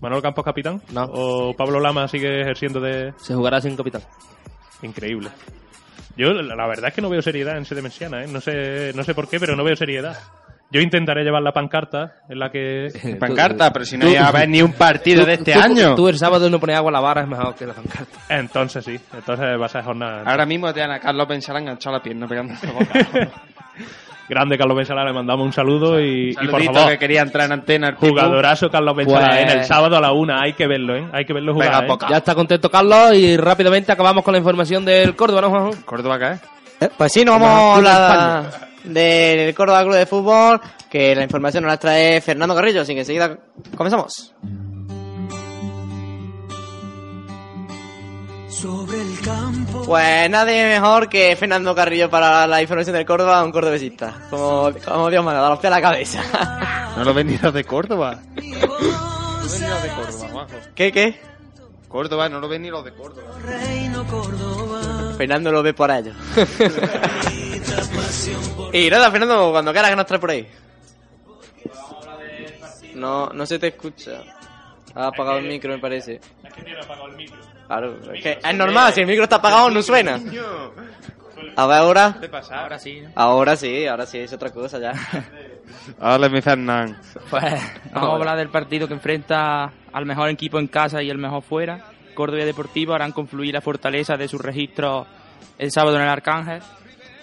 [0.00, 0.80] Manolo Campos capitán.
[0.92, 1.04] No.
[1.12, 3.12] O Pablo Lama sigue ejerciendo de.
[3.18, 4.02] Se jugará sin capitán.
[4.82, 5.30] Increíble.
[6.16, 8.26] Yo la verdad es que no veo seriedad en Sede Mensiana, ¿eh?
[8.28, 10.16] No sé, no sé por qué, pero no veo seriedad.
[10.72, 13.16] Yo intentaré llevar la pancarta en la que...
[13.18, 15.94] Pancarta, pero si no iba a haber ni un partido de este Tú- año.
[15.96, 18.18] Tú el sábado no pones agua a la vara, es mejor que la pancarta.
[18.28, 20.22] Entonces sí, entonces va a ser jornada.
[20.24, 22.92] Ahora mismo te dan a Carlos Benzala enganchado la pierna pegando la boca.
[24.30, 27.52] Grande Carlos Benzala, le mandamos un saludo y, y por favor, que quería entrar en
[27.52, 27.88] antena.
[27.88, 31.04] el jugadorazo Carlos Benzala Pues- en el sábado a la una, hay que verlo, ¿eh?
[31.12, 31.88] Hay que verlo jugar, Venga, ¿eh?
[31.88, 32.06] poca.
[32.08, 35.70] Ya está contento Carlos y rápidamente acabamos con la información del Córdoba, ¿no, Juanjo?
[35.84, 36.40] Córdoba acá,
[36.80, 36.88] ¿eh?
[36.96, 38.44] Pues sí, nos vamos a hablar
[38.84, 43.00] del Córdoba Club de Fútbol, que la información nos la trae Fernando Carrillo, así que
[43.00, 43.36] enseguida
[43.76, 44.32] comenzamos.
[48.50, 49.82] Sobre el campo.
[49.86, 54.26] Pues nadie mejor que Fernando Carrillo para la información del Córdoba, un cordobesista.
[54.28, 56.22] Como, como Dios manda, da los pies a la cabeza.
[56.96, 58.18] No lo ven ni los de Córdoba.
[58.34, 60.46] No ven ni los de Córdoba.
[60.74, 61.20] ¿Qué, qué?
[61.88, 63.38] Córdoba, no lo ven ni los de Córdoba.
[63.42, 65.14] Reino Córdoba.
[65.16, 66.12] Fernando lo ve por ello.
[68.72, 70.46] y nada, Fernando, cuando quieras que nos trae por ahí.
[72.94, 74.22] No, no se te escucha.
[74.94, 76.20] Ha apagado el micro, me parece.
[76.44, 77.38] Es que tiene apagado el micro.
[77.66, 80.20] Claro, es que es normal, si el micro está apagado no suena.
[81.56, 82.16] A ver ahora.
[82.20, 82.62] ¿Qué pasa?
[82.62, 83.02] Ahora sí.
[83.14, 84.92] Ahora sí, ahora sí, es otra cosa ya.
[86.00, 86.96] Hola, mi Fernán.
[87.28, 87.44] Pues
[87.92, 91.42] vamos a hablar del partido que enfrenta al mejor equipo en casa y el mejor
[91.42, 91.84] fuera.
[92.14, 95.06] Córdoba y Deportivo harán confluir la fortaleza de sus registros
[95.58, 96.60] el sábado en el Arcángel.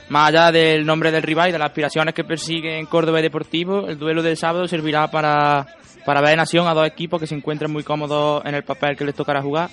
[0.09, 3.88] Más allá del nombre del rival y de las aspiraciones que persiguen Córdoba y Deportivo,
[3.88, 5.68] el duelo del sábado servirá para,
[6.08, 8.95] para ver en acción a dos equipos que se encuentran muy cómodos en el papel
[8.95, 9.70] que les tocará jugar.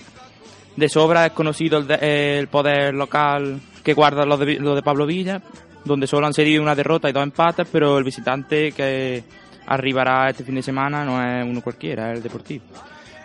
[0.75, 4.83] De sobra es conocido el, de- el poder local que guarda lo de, lo de
[4.83, 5.41] Pablo Villa,
[5.85, 9.23] donde solo han cedido una derrota y dos empates, pero el visitante que
[9.69, 12.65] arribará este fin de semana no es uno cualquiera, es el Deportivo.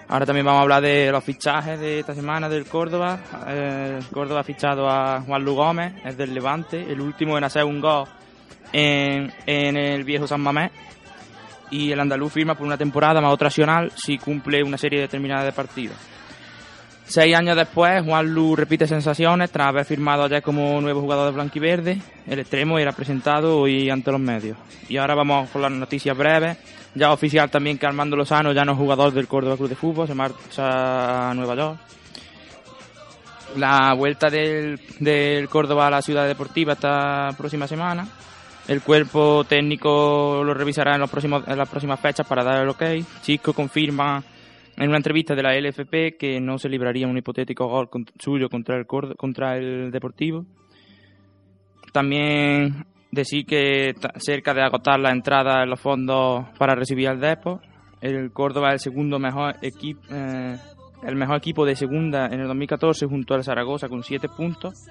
[0.10, 3.20] Ahora también vamos a hablar de los fichajes de esta semana del Córdoba.
[3.48, 7.64] El Córdoba ha fichado a Juan Lu Gómez, es del Levante, el último en hacer
[7.64, 8.06] un gol
[8.72, 10.72] en, en el viejo San Mamés.
[11.72, 15.44] Y el andaluz firma por una temporada más otra opcional si cumple una serie determinada
[15.44, 15.96] de partidos.
[17.10, 21.32] Seis años después, Juan Lu repite sensaciones tras haber firmado ayer como nuevo jugador de
[21.32, 22.00] Blanquiverde.
[22.28, 24.56] El extremo era presentado hoy ante los medios.
[24.88, 26.58] Y ahora vamos con las noticias breves.
[26.94, 30.08] Ya oficial también que Armando Lozano ya no es jugador del Córdoba Club de Fútbol,
[30.08, 31.80] se marcha a Nueva York.
[33.56, 38.08] La vuelta del, del Córdoba a la ciudad deportiva esta próxima semana.
[38.70, 42.84] El cuerpo técnico lo revisará en, los próximos, las próximas fechas para dar el ok.
[43.22, 44.24] Chico confirma
[44.78, 48.78] en una entrevista de la LFP que no se libraría un hipotético gol suyo contra
[48.78, 50.46] el, contra el Deportivo.
[51.92, 57.60] También Decir que cerca de agotar la entrada en los fondos para recibir al Depor,
[58.02, 63.08] el Córdoba es el segundo mejor equipo, el mejor equipo de segunda en el 2014
[63.08, 64.86] junto al Zaragoza con 7 puntos.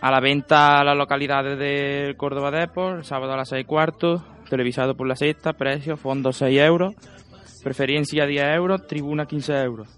[0.00, 4.22] A la venta a las localidades del Córdoba Depor, el sábado a las 6 cuartos,
[4.48, 6.94] televisado por la sexta, precio, fondo 6 euros,
[7.64, 9.88] preferencia 10 euros, tribuna 15 euros.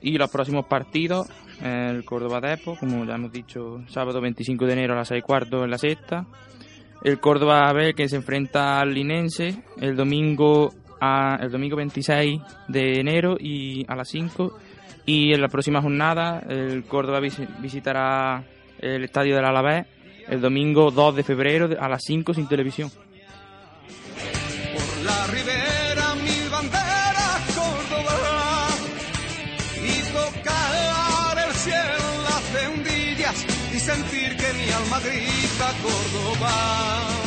[0.00, 1.28] Y los próximos partidos,
[1.60, 5.64] el Córdoba Depor, como ya hemos dicho, sábado 25 de enero a las 6 cuartos
[5.64, 6.24] en la sexta.
[7.02, 10.70] El Córdoba B que se enfrenta al Linense el domingo
[11.40, 14.56] el domingo 26 de enero y a las 5.
[15.06, 18.44] Y en la próxima jornada el Córdoba vis- visitará
[18.80, 19.86] el estadio del Alavés
[20.28, 22.90] el domingo 2 de febrero a las 5 sin televisión.
[25.04, 28.68] la ribera mil banderas Córdoba
[29.82, 37.19] y tocar el cielo las fendillas y sentir que mi alma grita Córdoba.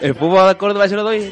[0.00, 1.30] El fútbol de Córdoba se lo doy.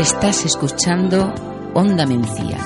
[0.00, 1.30] Estás escuchando
[1.74, 2.56] Onda Mencía.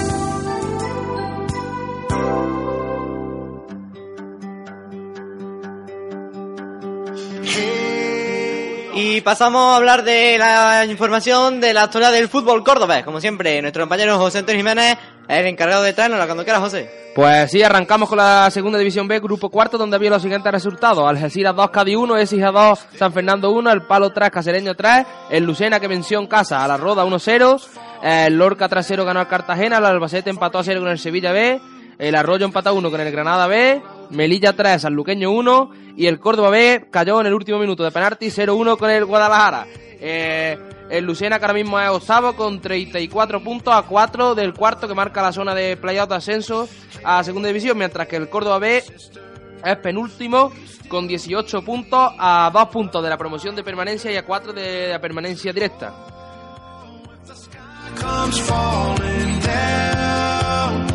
[8.94, 13.02] Y pasamos a hablar de la información de la actualidad del fútbol cordobés.
[13.02, 17.03] Como siempre, nuestro compañero José Antonio Jiménez es el encargado de traernos cuando quiera, José.
[17.14, 21.06] Pues sí, arrancamos con la segunda división B, grupo cuarto, donde había los siguientes resultados.
[21.08, 25.44] Algeciras 2, Cádiz 1, Écija 2, San Fernando 1, El Palo 3, Casereño 3, el
[25.44, 27.60] Lucena que venció en casa a la Roda 1-0,
[28.02, 31.60] el Lorca 3-0 ganó al Cartagena, el Albacete empató a 0 con el Sevilla B,
[31.98, 33.80] el Arroyo empató a 1 con el Granada B,
[34.10, 38.26] Melilla 3, Sanluqueño 1 y el Córdoba B cayó en el último minuto de penalti
[38.26, 39.66] 0-1 con el Guadalajara.
[40.00, 40.58] Eh,
[40.90, 44.94] el Lucena que ahora mismo es octavo con 34 puntos a 4 del cuarto que
[44.94, 46.68] marca la zona de playoff de ascenso
[47.02, 50.52] a segunda división, mientras que el Córdoba B es penúltimo
[50.88, 54.88] con 18 puntos a 2 puntos de la promoción de permanencia y a 4 de
[54.88, 55.94] la permanencia directa.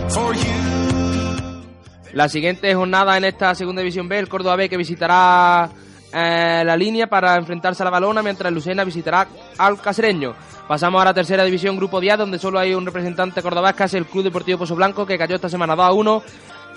[0.10, 0.69] for you.
[2.14, 5.70] La siguiente jornada en esta segunda división B, el Córdoba B que visitará
[6.12, 10.34] eh, la línea para enfrentarse a la balona, mientras Lucena visitará al Casereño.
[10.68, 13.94] Pasamos a la tercera división, grupo 10, donde solo hay un representante cordobés, que es
[13.94, 16.24] el Club Deportivo Pozo Blanco, que cayó esta semana 2 a 1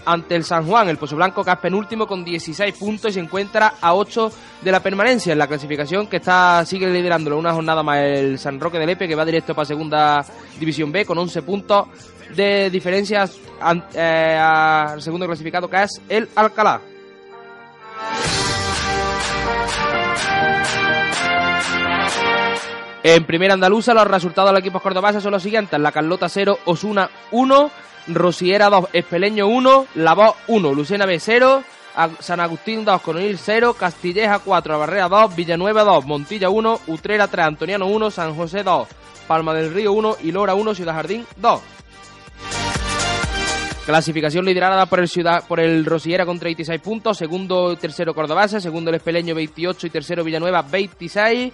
[0.05, 0.91] ante el San Juan.
[0.91, 4.81] El Pozo Blanco, que penúltimo con 16 puntos y se encuentra a 8 de la
[4.81, 8.87] permanencia en la clasificación, que está sigue liderándolo una jornada más el San Roque de
[8.87, 10.25] Lepe, que va directo para segunda
[10.59, 11.87] división B con 11 puntos
[12.35, 13.39] de diferencias
[13.95, 16.81] eh, al segundo clasificado, que es el Alcalá.
[23.05, 26.59] En primera andaluza, los resultados de los equipos cordobeses son los siguientes: La Carlota 0,
[26.67, 27.71] Osuna 1,
[28.09, 31.65] Rosiera 2, Espeleño 1, La Voz 1, Lucena B 0,
[31.97, 37.27] A- San Agustín 2, Coronil 0, Castilleja 4, Barrea 2, Villanueva 2, Montilla 1, Utrera
[37.27, 38.87] 3, Antoniano 1, San José 2,
[39.27, 41.61] Palma del Río 1 y Lora 1, Ciudad Jardín 2.
[43.85, 48.61] Clasificación liderada por el Ciudad, por el Rosiera con 36 puntos, segundo y tercero Cordobesa,
[48.61, 51.53] segundo el Espeleño 28 y tercero Villanueva 26.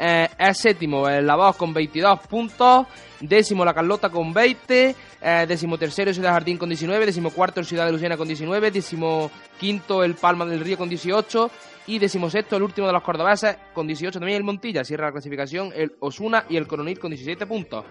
[0.00, 2.86] Eh, es séptimo el La Voz con 22 puntos,
[3.20, 7.66] décimo la Carlota con 20, eh, décimo tercero Ciudad Jardín con 19, décimo cuarto el
[7.66, 11.50] Ciudad de Luciana con 19, décimo quinto el Palma del Río con 18
[11.86, 15.12] y décimo sexto el último de los cordobeses con 18 también el Montilla, cierra la
[15.12, 17.84] clasificación el Osuna y el Coronil con 17 puntos.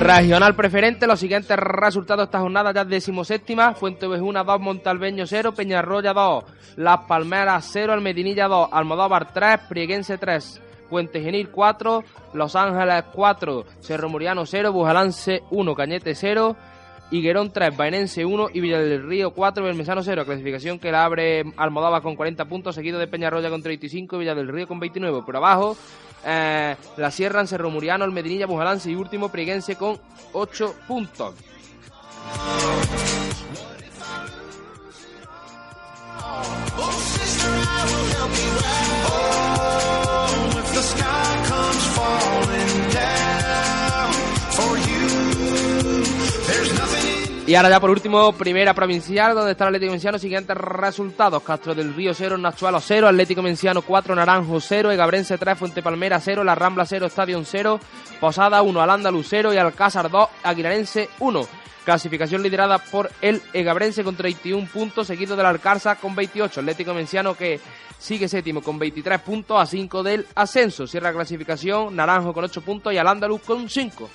[0.00, 6.12] Regional preferente, los siguientes resultados de esta jornada ya decimoséptima, Fuentevejuna 2, Montalbeño 0, Peñarroya
[6.12, 6.44] 2,
[6.76, 13.64] Las Palmeras 0, Almedinilla 2, Almodóvar 3, Prieguense 3, Puente Genil 4, Los Ángeles 4,
[13.80, 16.56] Cerro Muriano 0, Bujalance 1, Cañete 0,
[17.10, 20.24] Higuerón 3, Baenense 1 y Villa del Río 4, Bermesano 0.
[20.26, 24.34] Clasificación que la abre Almodóvar con 40 puntos, seguido de Peñarroya con 35 y Villa
[24.34, 25.22] del Río con 29.
[25.24, 25.76] Por abajo,
[26.26, 29.98] eh, La Sierra, Cerro Muriano, El Medinilla, Bujalance y último Priguense con
[30.32, 31.34] 8 puntos.
[40.58, 41.27] If the sky
[47.48, 50.18] Y ahora ya por último, primera provincial, donde está el Atlético Menciano.
[50.18, 51.42] Siguientes resultados.
[51.42, 56.20] Castro del Río 0, Nachualo 0, Atlético Menciano 4, Naranjo 0, Egabrense 3, Fuente Palmera
[56.20, 57.80] 0, La Rambla 0, Estadio 0,
[58.20, 61.46] Posada 1, Al 0 y Alcázar 2, Aguilarense 1.
[61.86, 66.60] Clasificación liderada por el Egabrense con 31 puntos, seguido del Alcarza con 28.
[66.60, 67.60] Atlético Menciano que
[67.98, 70.86] sigue séptimo con 23 puntos a 5 del ascenso.
[70.86, 74.10] Cierra clasificación Naranjo con 8 puntos y Al con 5.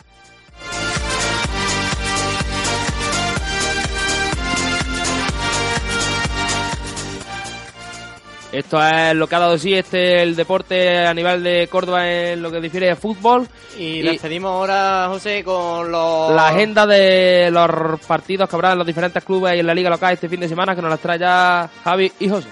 [8.53, 12.39] Esto es lo que ha dado sí este el deporte a nivel de Córdoba en
[12.39, 13.47] lo que difiere de fútbol.
[13.79, 16.31] Y les pedimos ahora, José, con los...
[16.35, 19.89] la agenda de los partidos que habrá en los diferentes clubes y en la liga
[19.89, 22.47] local este fin de semana que nos las trae ya Javi y José.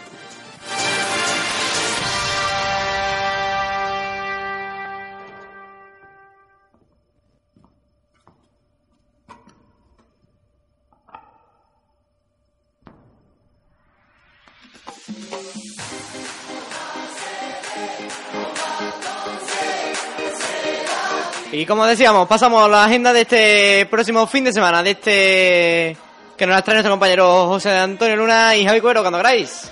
[21.51, 25.97] Y como decíamos, pasamos a la agenda de este próximo fin de semana, de este
[26.37, 29.69] que nos la trae nuestro compañero José Antonio Luna y Javi Cuero, cuando queráis.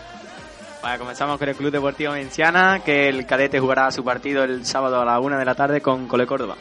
[0.84, 5.02] Vale, comenzamos con el Club Deportivo Menciana, que el cadete jugará su partido el sábado
[5.02, 6.58] a la una de la tarde con Cole Córdoba.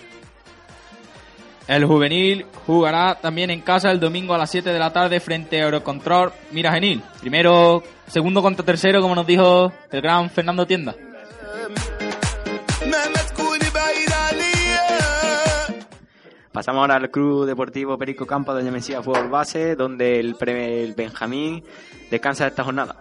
[1.67, 5.61] El juvenil jugará también en casa el domingo a las 7 de la tarde frente
[5.61, 7.03] a Eurocontrol Mira Genil.
[7.21, 10.95] Primero, segundo contra tercero, como nos dijo el gran Fernando Tienda.
[16.53, 20.83] Pasamos ahora al Club Deportivo Perico Campo de Doña Mencía Fútbol Base, donde el, pre-
[20.85, 21.63] el Benjamín
[22.11, 22.97] descansa esta jornada.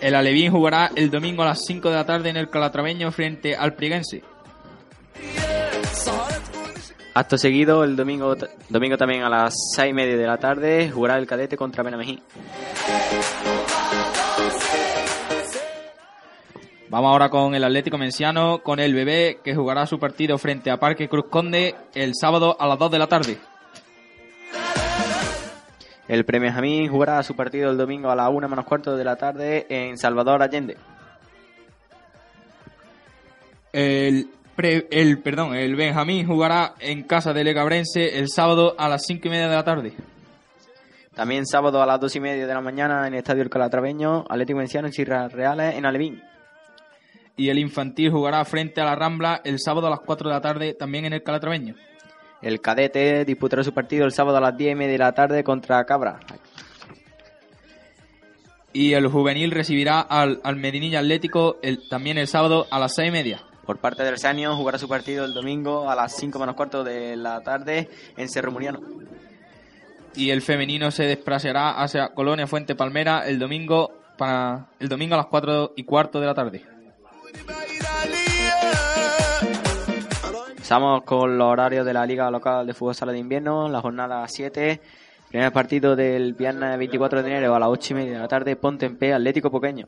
[0.00, 3.56] El Alevín jugará el domingo a las 5 de la tarde en el Calatraveño frente
[3.56, 4.22] al Priguense.
[7.14, 8.36] Acto seguido, el domingo,
[8.68, 12.22] domingo también a las seis y media de la tarde, jugará el cadete contra Benamejí.
[16.88, 20.78] Vamos ahora con el Atlético Menciano, con el Bebé, que jugará su partido frente a
[20.78, 23.38] Parque Cruz Conde el sábado a las 2 de la tarde.
[26.06, 29.16] El Premio Jamín jugará su partido el domingo a la una menos cuarto de la
[29.16, 30.76] tarde en Salvador Allende.
[33.72, 39.04] El, pre- el, perdón, el Benjamín jugará en casa del Egabrense el sábado a las
[39.04, 39.92] 5 y media de la tarde.
[41.16, 44.24] También sábado a las dos y media de la mañana en el Estadio El Calatraveño,
[44.28, 46.22] Atlético Menciano y Sierras Reales en Alevín.
[47.36, 50.40] Y el Infantil jugará frente a la Rambla el sábado a las 4 de la
[50.40, 51.74] tarde también en el Calatraveño.
[52.42, 55.42] El cadete disputará su partido el sábado a las diez y media de la tarde
[55.44, 56.20] contra Cabra.
[58.72, 63.08] Y el Juvenil recibirá al, al Medinilla Atlético el, también el sábado a las 6
[63.08, 63.42] y media.
[63.64, 67.16] Por parte del Senior jugará su partido el domingo a las 5 menos cuarto de
[67.16, 68.80] la tarde en Cerro Muriano.
[70.14, 75.18] y el femenino se desplazará hacia Colonia Fuente Palmera el domingo para el domingo a
[75.18, 76.75] las 4 y cuarto de la tarde.
[80.66, 84.26] Empezamos con los horarios de la Liga Local de Fútbol Sala de Invierno, la jornada
[84.26, 84.80] 7.
[85.28, 88.56] Primer partido del viernes 24 de enero a las 8 y media de la tarde,
[88.56, 89.86] Ponte en P, Atlético Poqueño.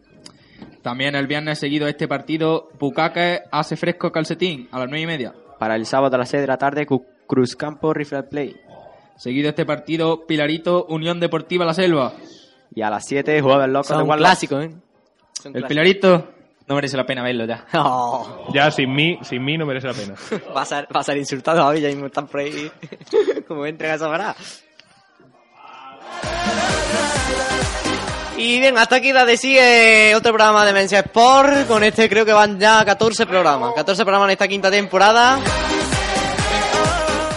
[0.80, 5.06] También el viernes seguido a este partido, Bucaque hace fresco calcetín a las 9 y
[5.08, 5.34] media.
[5.58, 8.54] Para el sábado a las 6 de la tarde, Cu- Cruz Campo, Rifle Play.
[9.16, 12.12] Seguido este partido, Pilarito, Unión Deportiva La Selva.
[12.72, 14.16] Y a las 7, Jugadores Locos de Guarda.
[14.26, 14.70] clásicos, ¿eh?
[15.42, 15.68] Son El clásicos.
[15.68, 16.28] Pilarito
[16.68, 17.64] no merece la pena verlo ya.
[18.52, 20.14] Ya sin mí, sin mí no merece la pena.
[20.56, 22.70] Va a ser, va a ser insultado Javi, ya mismo están por ahí.
[23.48, 24.36] Como entren a esa parada.
[28.36, 31.66] Y bien, hasta aquí la de sigue otro programa de Mencia Sport.
[31.66, 33.72] Con este creo que van ya 14 programas.
[33.74, 35.40] 14 programas en esta quinta temporada.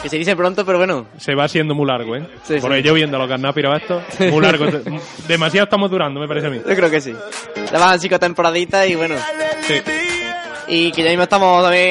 [0.01, 1.05] Que se dice pronto, pero bueno.
[1.17, 2.27] Se va siendo muy largo, ¿eh?
[2.43, 2.81] Sí, Por sí.
[2.81, 4.65] yo viendo los carnápiros estos, muy largo.
[5.27, 6.57] Demasiado estamos durando, me parece a mí.
[6.67, 7.15] Yo creo que sí.
[7.71, 9.15] Ya van cinco temporaditas y bueno.
[9.67, 9.81] Sí.
[10.67, 11.85] Y que ya mismo estamos también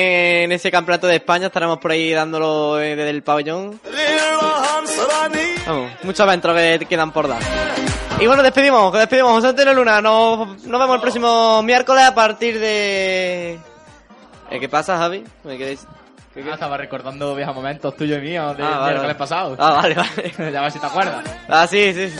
[0.45, 3.79] en ese campeonato de España, estaremos por ahí dándolo eh, desde el pabellón.
[5.67, 7.41] Vamos, muchos eventos que quedan por dar.
[8.19, 10.01] Y bueno, despedimos, despedimos José Antonio Luna.
[10.01, 13.59] Nos, nos vemos el próximo miércoles a partir de...
[14.51, 15.23] ¿Eh, ¿Qué pasa, Javi?
[15.45, 15.87] ¿Me queréis?
[16.37, 19.15] Ah, estaba recordando viejos momentos tuyos y míos de Ah, vale, miércoles vale.
[19.15, 19.57] pasado.
[19.59, 20.33] Ah, vale, vale.
[20.53, 21.25] ya ver si te acuerdas.
[21.49, 22.13] Ah, sí, sí.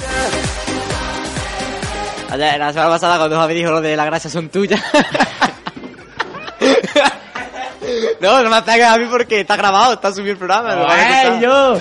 [2.31, 4.81] Ayer, la semana pasada cuando Javi dijo lo de la gracia son tuyas.
[8.21, 10.75] no, no me ataques a mí porque está grabado, está subido el programa.
[10.75, 11.81] lo que que ¡Eh, está- yo!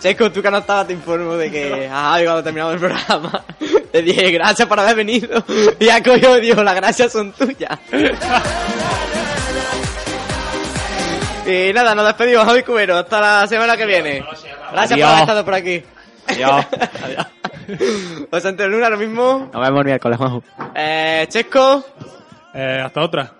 [0.00, 3.42] Checo, tú que no estabas te informo de que a Javi cuando terminamos el programa
[3.92, 5.42] le dije gracias por haber venido
[5.80, 7.78] y a coño dijo las gracias son tuyas.
[11.46, 14.24] Y nada, nos despedimos Javi Cubero, hasta la semana que viene.
[14.72, 15.06] Gracias Adiós.
[15.08, 15.82] por haber estado por aquí.
[16.28, 16.66] Adiós.
[17.04, 17.26] Adiós.
[18.30, 19.50] José Antonio Luna, lo mismo.
[19.52, 20.42] Nos vemos el miércoles, Juanjo.
[20.74, 21.84] Eh, Chesco.
[22.54, 23.32] Eh, hasta otra.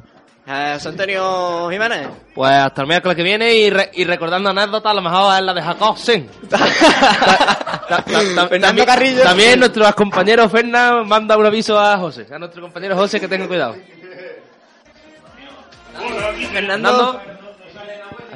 [0.47, 2.09] Eh, José Antonio Jiménez.
[2.35, 5.43] Pues hasta el miércoles que viene y, re- y recordando anécdotas, a lo mejor es
[5.43, 6.29] la de Jacob Sen.
[8.49, 9.23] Fernando Carrillo.
[9.23, 13.47] También nuestro compañero Fernan manda un aviso a José, a nuestro compañero José que tenga
[13.47, 13.77] cuidado.
[16.53, 17.21] Fernando.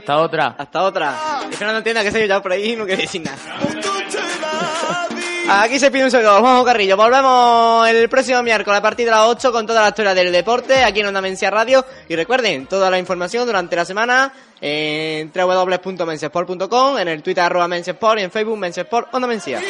[0.08, 0.54] Hasta otra.
[0.56, 1.40] Hasta otra.
[1.50, 3.36] Es que no entienda que se ya por ahí y no quiere decir nada.
[5.50, 6.96] Aquí se pide un saludo, Juanjo Carrillo.
[6.96, 10.82] Volvemos el próximo miércoles a partir de las 8 con toda la historia del deporte
[10.82, 11.84] aquí en Onda Mencia Radio.
[12.08, 14.32] Y recuerden, toda la información durante la semana
[14.62, 19.60] en www.menciasport.com, en el Twitter arroba y en Facebook Menciasport Onda Mencia.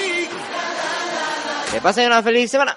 [1.73, 2.77] Que pasen una feliz semana.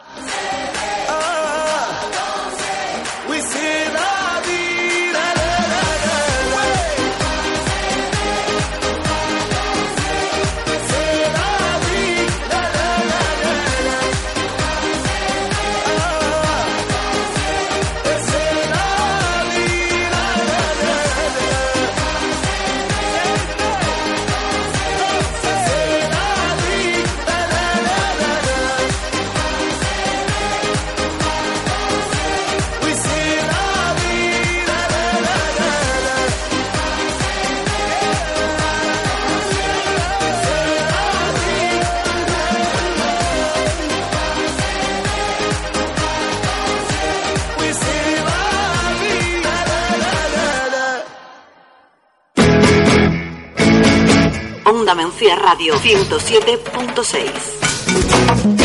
[55.30, 58.61] Radio 107.6.